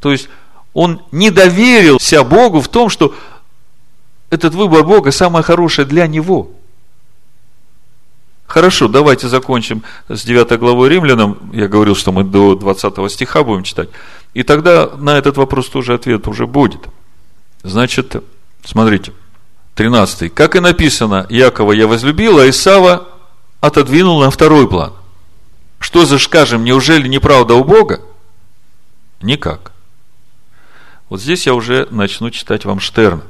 [0.00, 0.28] То есть
[0.72, 3.14] он не доверился Богу в том, что
[4.32, 6.52] этот выбор Бога самое хорошее для него.
[8.46, 11.50] Хорошо, давайте закончим с 9 главой Римлянам.
[11.52, 13.90] Я говорил, что мы до 20 стиха будем читать.
[14.32, 16.80] И тогда на этот вопрос тоже ответ уже будет.
[17.62, 18.24] Значит,
[18.64, 19.12] смотрите.
[19.74, 20.32] 13.
[20.32, 23.08] Как и написано, Якова я возлюбил, а Исава
[23.60, 24.94] отодвинул на второй план.
[25.78, 28.00] Что же скажем, неужели неправда у Бога?
[29.20, 29.72] Никак.
[31.10, 33.22] Вот здесь я уже начну читать вам Штерн.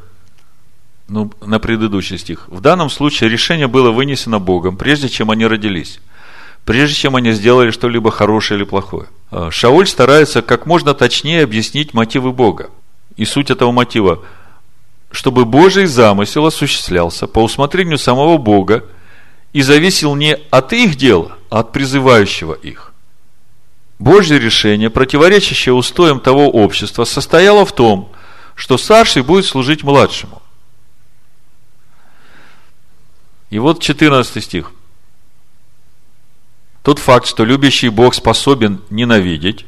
[1.12, 2.48] Ну, на предыдущий стих.
[2.48, 6.00] В данном случае решение было вынесено Богом, прежде чем они родились.
[6.64, 9.06] Прежде чем они сделали что-либо хорошее или плохое.
[9.30, 12.70] А, Шауль старается как можно точнее объяснить мотивы Бога.
[13.16, 14.20] И суть этого мотива–
[15.12, 18.84] чтобы Божий замысел осуществлялся по усмотрению самого Бога
[19.52, 22.92] и зависел не от их дела, а от призывающего их.
[23.98, 28.10] Божье решение, противоречащее устоям того общества, состояло в том,
[28.56, 30.41] что старший будет служить младшему.
[33.52, 34.72] И вот 14 стих.
[36.82, 39.66] Тот факт, что любящий Бог способен ненавидеть,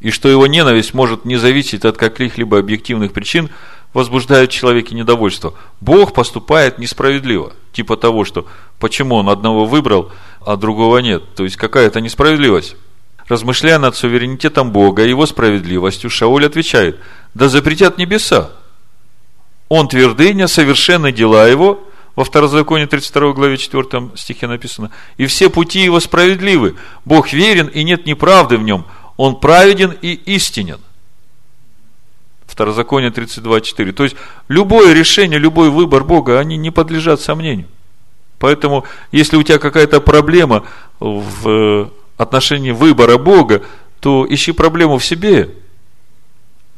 [0.00, 3.50] и что его ненависть может не зависеть от каких-либо объективных причин–
[3.92, 5.54] возбуждают в человеке недовольство.
[5.80, 7.52] Бог поступает несправедливо.
[7.72, 8.46] Типа того, что
[8.78, 10.12] почему он одного выбрал,
[10.44, 11.22] а другого нет.
[11.34, 12.76] То есть какая-то несправедливость.
[13.28, 16.98] Размышляя над суверенитетом Бога и его справедливостью, Шауль отвечает,
[17.34, 18.50] да запретят небеса.
[19.68, 21.86] Он твердыня, совершенны дела его,
[22.18, 26.74] во Второзаконии 32 главе 4 стихе написано, и все пути его справедливы.
[27.04, 28.86] Бог верен, и нет неправды в нем.
[29.16, 30.80] Он праведен и истинен.
[32.44, 33.92] Второзаконие 32.4.
[33.92, 34.16] То есть,
[34.48, 37.68] любое решение, любой выбор Бога, они не подлежат сомнению.
[38.40, 40.64] Поэтому, если у тебя какая-то проблема
[40.98, 43.62] в отношении выбора Бога,
[44.00, 45.50] то ищи проблему в себе.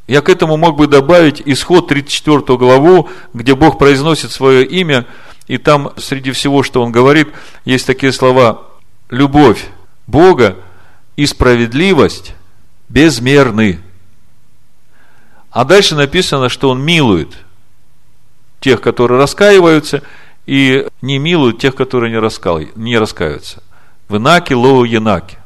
[0.07, 5.07] Я к этому мог бы добавить исход 34 главу, где Бог произносит свое имя,
[5.51, 7.26] и там среди всего, что Он говорит,
[7.64, 8.68] есть такие слова
[9.09, 9.66] «любовь
[10.07, 10.57] Бога
[11.16, 12.36] и справедливость
[12.88, 13.80] безмерны».
[15.51, 17.36] А дальше написано, что Он милует
[18.61, 20.05] тех, которые раскаиваются,
[20.46, 23.61] и не милует тех, которые не, раскал, не раскаются.
[24.07, 25.38] В Инаке, Лоу, Янаке.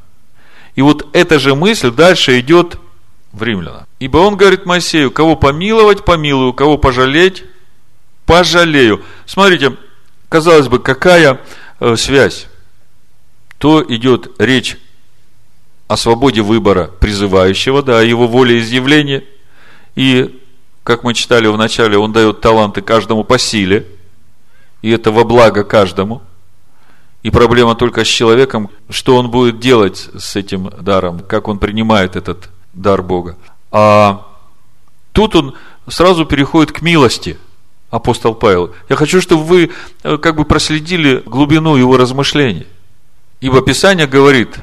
[0.74, 2.76] И вот эта же мысль дальше идет
[3.32, 3.86] в римляна.
[4.00, 7.44] Ибо он говорит Моисею, кого помиловать, помилую, кого пожалеть,
[8.26, 9.02] пожалею.
[9.24, 9.78] Смотрите,
[10.35, 11.41] казалось бы, какая
[11.78, 12.49] э, связь?
[13.59, 14.76] То идет речь
[15.87, 19.22] о свободе выбора призывающего, да, о его волеизъявлении.
[19.95, 20.43] И,
[20.82, 23.87] как мы читали в начале, он дает таланты каждому по силе,
[24.82, 26.20] и это во благо каждому–
[27.22, 32.16] и проблема только с человеком, что он будет делать с этим даром, как он принимает
[32.16, 33.39] этот дар Бога.
[33.70, 34.26] А
[35.12, 35.55] тут он
[35.89, 37.39] сразу переходит к милости,
[37.95, 38.74] апостол Павел.
[38.88, 39.70] Я хочу, чтобы вы
[40.03, 42.66] э, как бы проследили глубину его размышлений.
[43.40, 44.57] Ибо Писание говорит,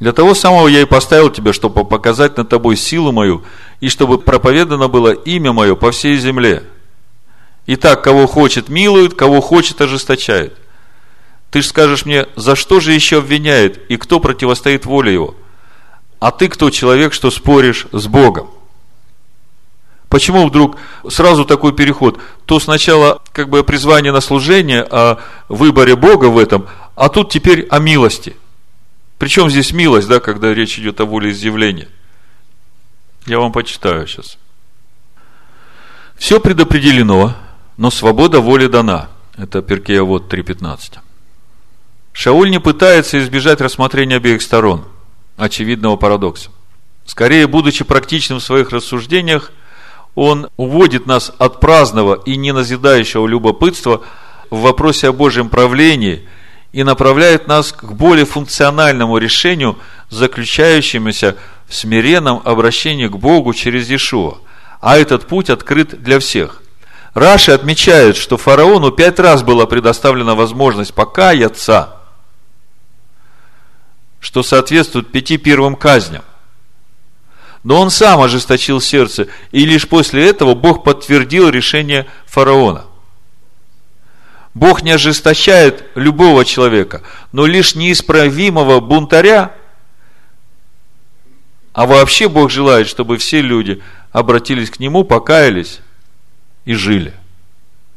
[0.00, 3.44] для того самого я и поставил тебя, чтобы показать над тобой силу мою,
[3.80, 6.64] и чтобы проповедано было имя мое по всей земле.
[7.66, 10.56] Итак, кого хочет, милует, кого хочет, ожесточает.
[11.50, 15.36] Ты же скажешь мне, за что же еще обвиняет и кто противостоит воле его?
[16.18, 18.50] А ты кто человек, что споришь с Богом?
[20.14, 20.76] Почему вдруг
[21.08, 22.20] сразу такой переход?
[22.44, 27.66] То сначала как бы призвание на служение, о выборе Бога в этом, а тут теперь
[27.68, 28.36] о милости.
[29.18, 31.88] Причем здесь милость, да, когда речь идет о воле изъявления.
[33.26, 34.38] Я вам почитаю сейчас.
[36.14, 37.34] Все предопределено,
[37.76, 39.08] но свобода воли дана.
[39.36, 41.00] Это Перкея вот 3.15.
[42.12, 44.84] Шауль не пытается избежать рассмотрения обеих сторон
[45.36, 46.50] очевидного парадокса.
[47.04, 49.50] Скорее, будучи практичным в своих рассуждениях,
[50.14, 54.02] он уводит нас от праздного и неназидающего любопытства
[54.50, 56.26] в вопросе о Божьем правлении
[56.72, 59.78] и направляет нас к более функциональному решению,
[60.10, 61.36] заключающемуся
[61.66, 64.38] в смиренном обращении к Богу через Иешуа.
[64.80, 66.62] А этот путь открыт для всех.
[67.14, 71.96] Раши отмечает, что фараону пять раз была предоставлена возможность покаяться–
[74.24, 76.24] что соответствует пяти первым казням.
[77.64, 82.84] Но он сам ожесточил сердце, и лишь после этого Бог подтвердил решение фараона.
[84.52, 87.02] Бог не ожесточает любого человека,
[87.32, 89.54] но лишь неисправимого бунтаря,
[91.72, 95.80] а вообще Бог желает, чтобы все люди обратились к Нему, покаялись
[96.66, 97.14] и жили.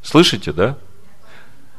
[0.02, 0.78] Слышите, да?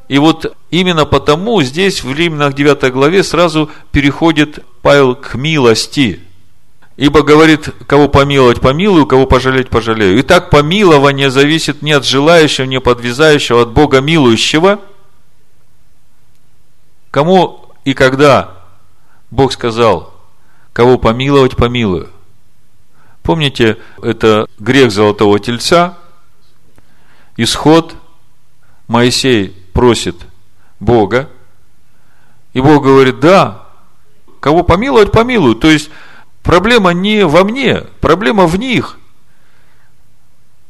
[0.09, 6.21] И вот именно потому здесь в Римлянах 9 главе сразу переходит Павел к милости.
[6.99, 10.21] Ибо говорит, кого помиловать, помилую, кого пожалеть, пожалею.
[10.21, 14.81] Итак, помилование зависит не от желающего, не подвязающего, от Бога милующего.
[17.13, 18.65] Кому и когда
[19.31, 20.13] Бог сказал,
[20.73, 22.11] кого помиловать, помилую.
[23.23, 25.97] Помните, это грех золотого тельца,
[27.37, 27.95] исход,
[28.89, 30.17] Моисей просит
[30.81, 31.29] Бога,
[32.55, 33.69] и Бог говорит, да,
[34.41, 35.61] кого помиловать, помилуют.
[35.61, 35.91] То есть,
[36.49, 38.97] проблема не во мне, проблема в них.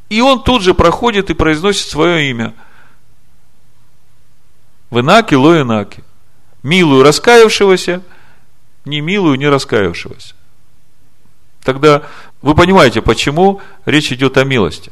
[0.09, 2.53] И он тут же проходит и произносит свое имя.
[4.89, 5.87] В Инаке, Ло.
[6.63, 8.01] Милую раскаявшегося,
[8.83, 10.35] не милую не раскаявшегося.
[11.63, 12.03] Тогда
[12.41, 14.91] вы понимаете, почему речь идет о милости.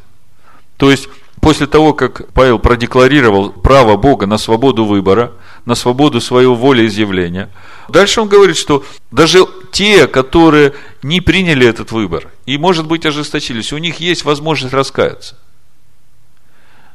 [0.78, 1.10] То есть,
[1.42, 5.34] после того, как Павел продекларировал право Бога на свободу выбора,
[5.68, 7.49] на свободу своего волеизъявления,
[7.89, 13.74] дальше он говорит, что даже те, которые не приняли этот выбор и, может быть, ожесточились,
[13.74, 15.36] у них есть возможность раскаяться.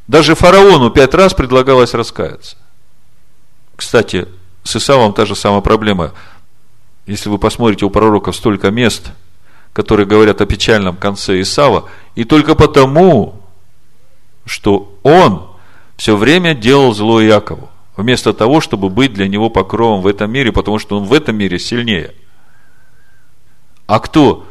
[0.09, 2.57] Даже фараону пять раз предлагалось раскаяться.
[3.77, 4.27] Кстати,
[4.65, 6.15] с Исавом та же самая проблема.
[7.07, 9.11] Если вы посмотрите у пророков столько мест,
[9.75, 13.43] которые говорят о печальном конце Исава, и только потому,
[14.47, 15.47] что он
[15.99, 20.53] все время делал зло Якову, вместо того, чтобы быть для него покровом в этом мире,
[20.53, 22.15] потому что он в этом мире сильнее.
[23.87, 24.47] А кто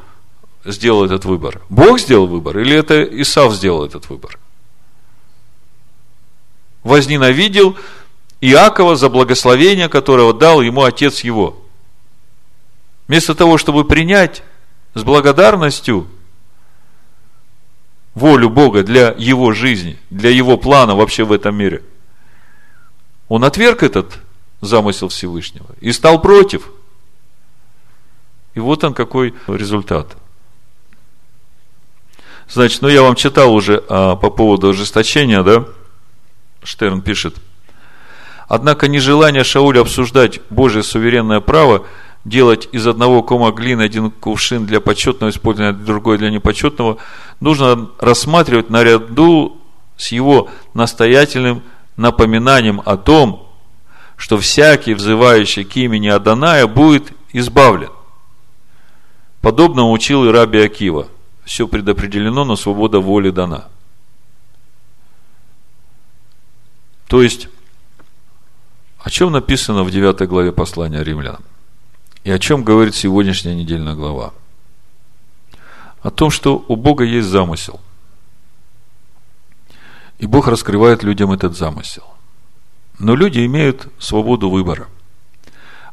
[0.66, 1.62] сделал этот выбор?
[1.70, 4.38] Бог сделал выбор или это Исав сделал этот выбор?
[6.84, 7.78] Возненавидел
[8.42, 11.62] Иакова за благословение, которое дал ему отец его.
[13.08, 14.44] Вместо того, чтобы принять
[14.94, 16.08] с благодарностью–
[18.14, 21.84] волю Бога для его жизни, для его плана вообще в этом мире.
[23.32, 24.20] Он отверг этот
[24.60, 26.70] замысел Всевышнего и стал против.
[28.56, 30.18] И вот он какой результат.
[32.50, 35.64] Значит, ну я вам читал уже а, по поводу ожесточения, да?
[36.62, 37.38] Штерн пишет.
[38.50, 41.86] Однако нежелание Шауля обсуждать Божье суверенное право
[42.26, 46.98] делать из одного кома глины один кувшин для почетного использования, другой для непочетного,
[47.40, 49.58] нужно рассматривать наряду
[49.96, 51.64] с его настоятельным
[52.02, 53.48] напоминанием о том,
[54.18, 57.92] что всякий, взывающий к имени Аданая, будет избавлен.
[59.42, 61.08] Подобно учил и раби Акива.
[61.46, 63.68] Все предопределено, но свобода воли дана.
[67.08, 67.50] То есть,
[69.00, 71.44] о чем написано в 9 главе послания римлянам?
[72.24, 74.34] И о чем говорит сегодняшняя недельная глава?
[76.04, 77.82] О том, что у Бога есть замысел.
[80.22, 82.04] И Бог раскрывает людям этот замысел.
[83.00, 84.88] Но люди имеют свободу выбора.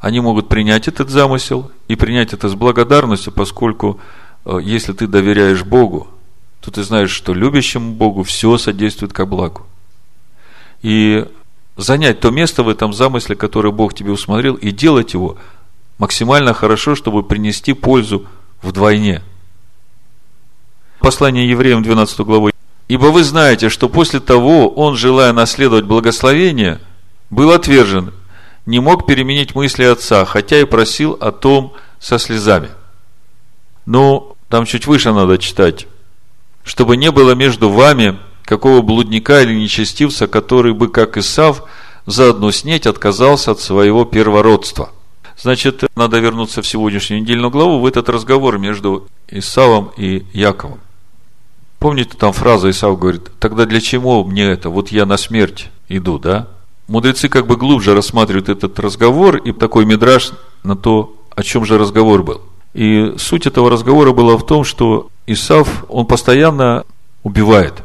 [0.00, 3.98] Они могут принять этот замысел и принять это с благодарностью, поскольку
[4.44, 6.08] э, если ты доверяешь Богу,
[6.60, 9.66] то ты знаешь, что любящему Богу все содействует ко благу.
[10.82, 11.26] И
[11.78, 15.38] занять то место в этом замысле, которое Бог тебе усмотрел, и делать его
[15.96, 18.26] максимально хорошо, чтобы принести пользу
[18.60, 19.22] вдвойне.
[21.00, 22.50] Послание евреям 12 главу.
[22.88, 26.80] «Ибо вы знаете, что после того он, желая наследовать благословение,
[27.30, 28.12] был отвержен,
[28.66, 32.70] не мог переменить мысли отца, хотя и просил о том со слезами».
[33.86, 35.86] Ну, там чуть выше надо читать.
[36.64, 41.64] «Чтобы не было между вами какого блудника или нечестивца, который бы, как Исав,
[42.06, 44.90] заодно снеть отказался от своего первородства».
[45.40, 50.80] Значит, надо вернуться в сегодняшнюю недельную главу, в этот разговор между Исавом и Яковом.
[51.78, 54.68] Помните, там фраза Исав говорит, тогда для чего мне это?
[54.68, 56.48] Вот я на смерть иду, да?
[56.88, 60.32] Мудрецы как бы глубже рассматривают этот разговор и такой мидраж
[60.64, 62.40] на то, о чем же разговор был.
[62.74, 66.84] И суть этого разговора была в том, что Исав, он постоянно
[67.22, 67.82] убивает.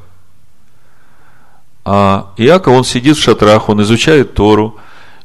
[1.85, 4.77] А Иаков, он сидит в шатрах, он изучает Тору,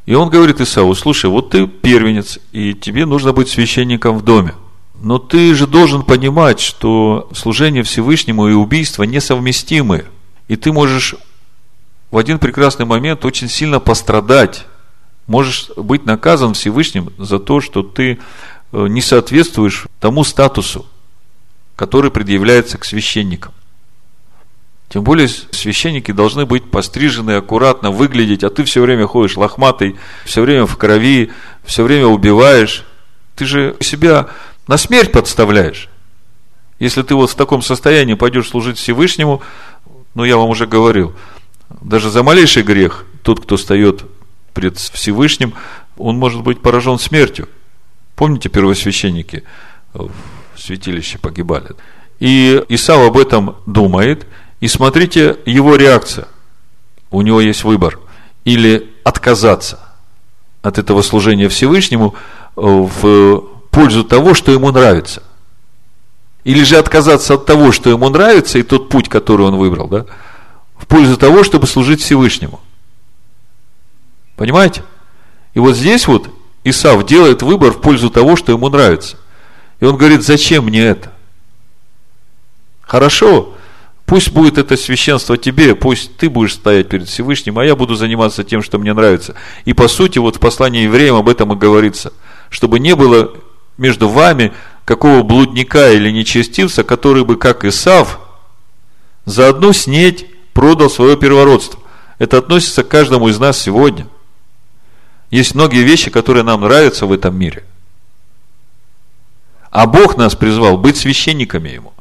[0.07, 4.55] и он говорит Исаву, слушай, вот ты первенец, и тебе нужно быть священником в доме.
[5.01, 10.07] Но ты же должен понимать, что служение Всевышнему и убийство несовместимы.
[10.49, 11.15] И ты можешь
[12.11, 14.67] в один прекрасный момент очень сильно пострадать.
[15.27, 18.19] Можешь быть наказан Всевышним за то, что ты
[18.73, 20.87] э, не соответствуешь тому статусу,
[21.77, 23.53] который предъявляется к священникам.
[24.89, 30.41] Тем более священники должны быть пострижены, аккуратно выглядеть, а ты все время ходишь лохматый, все
[30.41, 31.31] время в крови,
[31.63, 32.87] все время убиваешь.
[33.37, 34.29] Ты же себя
[34.69, 35.89] на смерть подставляешь.
[36.79, 39.43] Если ты вот в таком состоянии пойдешь служить Всевышнему,
[40.15, 41.13] ну я вам уже говорил,
[41.81, 44.05] даже за малейший грех тот, кто встает
[44.55, 45.55] пред Всевышним,
[45.97, 47.49] он может быть поражен смертью.
[48.15, 49.43] Помните, первосвященники
[49.93, 50.11] в
[50.57, 51.71] святилище погибали.
[52.21, 54.25] И Исав об этом думает–
[54.61, 56.29] и смотрите его реакция.
[57.11, 57.99] У него есть выбор.
[58.45, 59.79] Или отказаться
[60.63, 62.15] от этого служения Всевышнему
[62.57, 65.23] в пользу того, что ему нравится.
[66.45, 70.07] Или же отказаться от того, что ему нравится, и тот путь, который он выбрал, да,
[70.77, 72.61] в пользу того, чтобы служить Всевышнему.
[74.37, 74.85] Понимаете?
[75.55, 76.29] И вот здесь вот
[76.65, 79.17] Исав делает выбор в пользу того, что ему нравится.
[79.81, 81.13] И он говорит, зачем мне это?
[82.83, 83.55] Хорошо,
[84.09, 88.43] Пусть будет это священство тебе, пусть ты будешь стоять перед Всевышним, а я буду заниматься
[88.43, 89.35] тем, что мне нравится.
[89.67, 92.15] И по сути, вот в послании евреям об этом и говорится.
[92.49, 93.35] Чтобы не было
[93.79, 94.53] между вами
[94.85, 98.21] какого блудника или нечестивца, который бы, как Исав,
[99.25, 101.81] заодно снеть продал свое первородство.
[102.19, 104.09] Это относится к каждому из нас сегодня.
[105.31, 107.65] Есть многие вещи, которые нам нравятся в этом мире.
[109.71, 111.93] А Бог нас призвал быть священниками Ему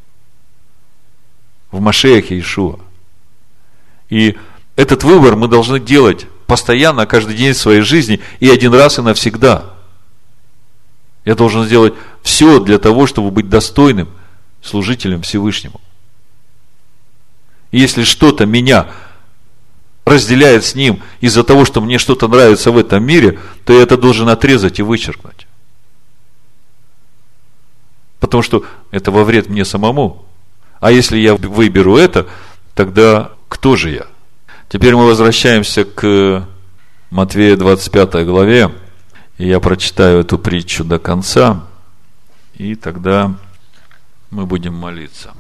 [1.72, 2.80] в Машеях Иешуа.
[4.10, 4.38] И
[4.78, 9.77] этот выбор мы должны делать постоянно, каждый день своей жизни и один раз и навсегда.
[11.28, 14.08] Я должен сделать все для того, чтобы быть достойным
[14.62, 15.82] служителем Всевышнему.
[17.74, 18.88] Если что-то меня
[20.06, 23.98] разделяет с ним из-за того, что мне что-то нравится в этом мире, то я это
[23.98, 25.48] должен отрезать и вычеркнуть.
[28.22, 30.24] Потому что это во вред мне самому.
[30.80, 32.26] А если я выберу это,
[32.74, 34.08] тогда кто же я?
[34.70, 36.48] Теперь мы возвращаемся к
[37.10, 38.72] Матвея 25 главе.
[39.38, 41.64] И я прочитаю эту притчу до конца.
[42.56, 43.36] И тогда
[44.32, 45.34] мы будем молиться.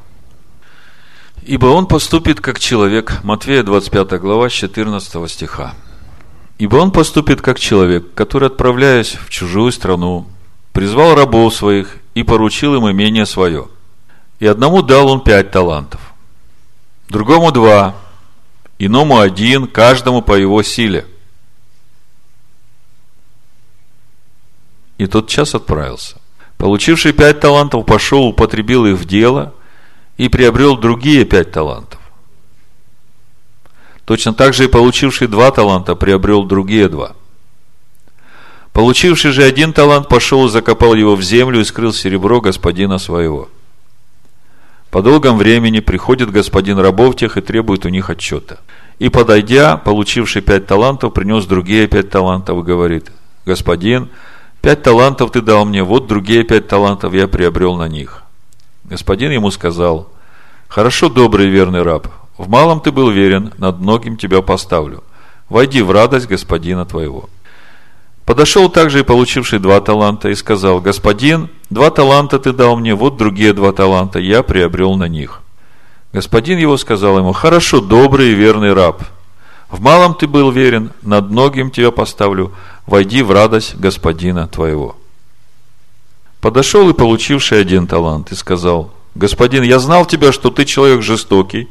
[1.43, 5.73] Ибо он поступит как человек, Матвея 25 глава, 14 стиха.
[6.57, 10.27] Ибо он поступит как человек, который, отправляясь в чужую страну,
[10.73, 13.67] призвал рабов своих и поручил им имение свое.
[14.39, 16.01] И одному дал он пять талантов,
[17.09, 17.95] другому два,
[18.77, 21.05] иному один, каждому по его силе.
[24.97, 26.17] И тот час отправился.
[26.57, 29.53] Получивший пять талантов пошел, употребил их в дело
[30.17, 31.99] и приобрел другие пять талантов.
[34.05, 37.15] Точно так же и получивший два таланта приобрел другие два–
[38.77, 43.49] Получивший же один талант пошел и закопал его в землю и скрыл серебро господина своего.
[44.91, 48.59] По долгом времени приходит господин рабов тех и требует у них отчета.
[48.99, 53.11] И подойдя, получивший пять талантов, принес другие пять талантов и говорит,
[53.47, 54.09] господин,
[54.67, 58.23] пять талантов ты дал мне, вот другие пять талантов я приобрел на них.
[58.83, 60.09] Господин ему сказал,
[60.67, 65.05] хорошо, добрый верный раб, в малом ты был верен, над многим тебя поставлю.
[65.47, 67.29] Войди в радость господина твоего.
[68.25, 73.15] Подошел также и получивший два таланта и сказал, господин, два таланта ты дал мне, вот
[73.15, 75.39] другие два таланта, я приобрел на них.
[76.11, 79.01] Господин его сказал ему, хорошо, добрый и верный раб.
[79.69, 82.51] В малом ты был верен, над многим тебя поставлю,
[82.87, 84.95] войди в радость господина твоего.
[86.41, 91.67] Подошел и получивший один талант и сказал, господин, я знал тебя, что ты человек жестокий,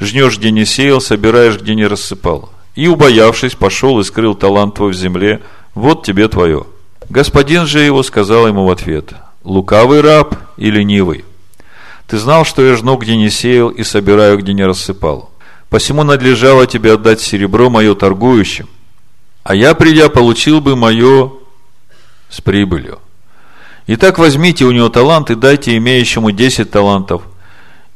[0.00, 2.50] жнешь, где не сеял, собираешь, где не рассыпал.
[2.74, 5.40] И, убоявшись, пошел и скрыл талант твой в земле–
[5.76, 6.64] вот тебе твое.
[7.10, 9.12] Господин же его сказал ему в ответ,
[9.44, 11.26] лукавый раб и ленивый.
[12.06, 15.30] Ты знал, что я жну, где не сеял, и собираю, где не рассыпал.
[15.68, 18.68] Посему надлежало тебе отдать серебро мое торгующим,
[19.46, 21.30] а я, придя, получил бы мое
[22.28, 22.98] с прибылью.
[23.86, 27.22] Итак, возьмите у него талант и дайте имеющему десять талантов,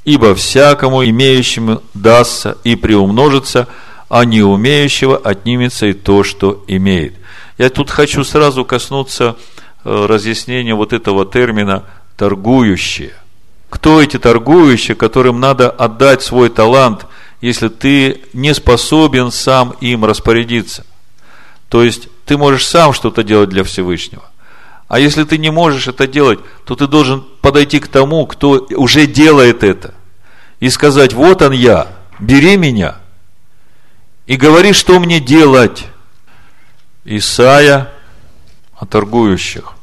[0.04, 3.66] ибо всякому имеющему дастся и приумножится,
[4.08, 7.14] а не умеющего отнимется и то, что имеет.
[7.58, 9.34] Я тут хочу сразу коснуться
[9.84, 11.82] э, разъяснения вот этого термина
[12.16, 13.14] «торгующие».
[13.68, 17.06] Кто эти торгующие, которым надо отдать свой талант,
[17.40, 20.84] если ты не способен сам им распорядиться?
[21.70, 24.24] То есть, ты можешь сам что-то делать для Всевышнего.
[24.88, 29.06] А если ты не можешь это делать, то ты должен подойти к тому, кто уже
[29.06, 29.94] делает это.
[30.58, 31.86] И сказать, вот он я,
[32.18, 32.96] бери меня.
[34.26, 35.86] И говори, что мне делать.
[37.04, 37.92] Исаия
[38.76, 39.74] о торгующих.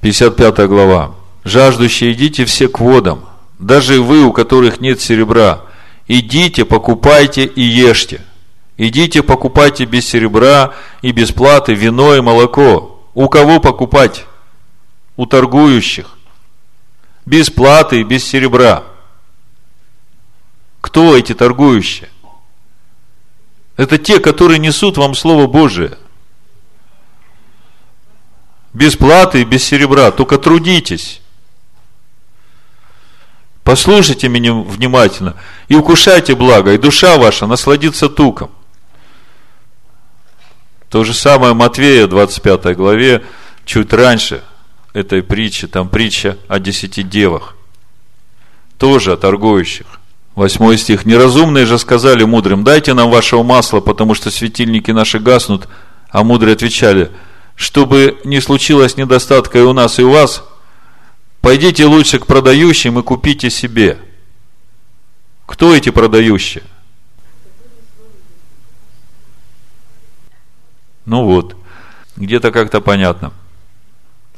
[0.00, 1.14] 55 глава.
[1.44, 3.26] Жаждущие, идите все к водам,
[3.58, 5.60] даже вы, у которых нет серебра,
[6.08, 8.20] идите, покупайте и ешьте.
[8.76, 13.00] Идите, покупайте без серебра и без платы вино и молоко.
[13.14, 14.26] У кого покупать?
[15.16, 16.16] У торгующих.
[17.24, 18.84] Без платы и без серебра.
[20.80, 22.10] Кто эти торгующие?
[23.76, 25.96] Это те, которые несут вам Слово Божие
[28.74, 31.22] без платы и без серебра, только трудитесь.
[33.62, 35.36] Послушайте меня внимательно
[35.68, 38.50] и укушайте благо, и душа ваша насладится туком.
[40.94, 43.24] То же самое Матвея, 25 главе,
[43.64, 44.44] чуть раньше
[44.92, 47.56] этой притчи, там притча о десяти девах.
[48.78, 49.86] Тоже о торгующих.
[50.36, 51.04] Восьмой стих.
[51.04, 55.66] Неразумные же сказали мудрым, дайте нам вашего масла, потому что светильники наши гаснут.
[56.10, 57.10] А мудрые отвечали–
[57.56, 60.44] чтобы не случилось недостатка и у нас, и у вас,
[61.40, 63.98] пойдите лучше к продающим и купите себе.
[65.44, 66.62] Кто эти продающие?
[71.06, 71.56] Ну вот,
[72.16, 73.32] где-то как-то понятно.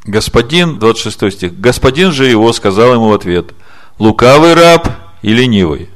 [0.05, 3.53] Господин, 26 стих, господин же его сказал ему в ответ,
[3.99, 4.89] лукавый раб
[5.23, 5.91] и ленивый.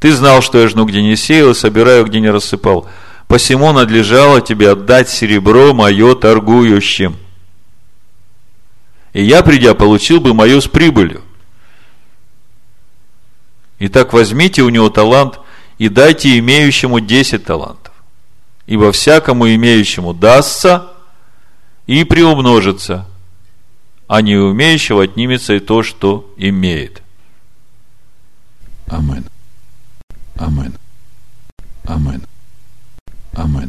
[0.00, 2.88] Ты знал, что я жну, где не сеял, и собираю, где не рассыпал
[3.32, 7.16] посему надлежало тебе отдать серебро мое торгующим.
[9.14, 11.22] И я, придя, получил бы мое с прибылью.
[13.78, 15.40] Итак, возьмите у него талант
[15.78, 17.91] и дайте имеющему десять талантов
[18.72, 20.86] ибо всякому имеющему дастся
[21.86, 23.06] и приумножится,
[24.08, 27.02] а не умеющего отнимется и то, что имеет.
[28.86, 29.26] Амин.
[30.36, 30.72] Амин.
[31.84, 32.22] Амин.
[33.34, 33.60] Амин.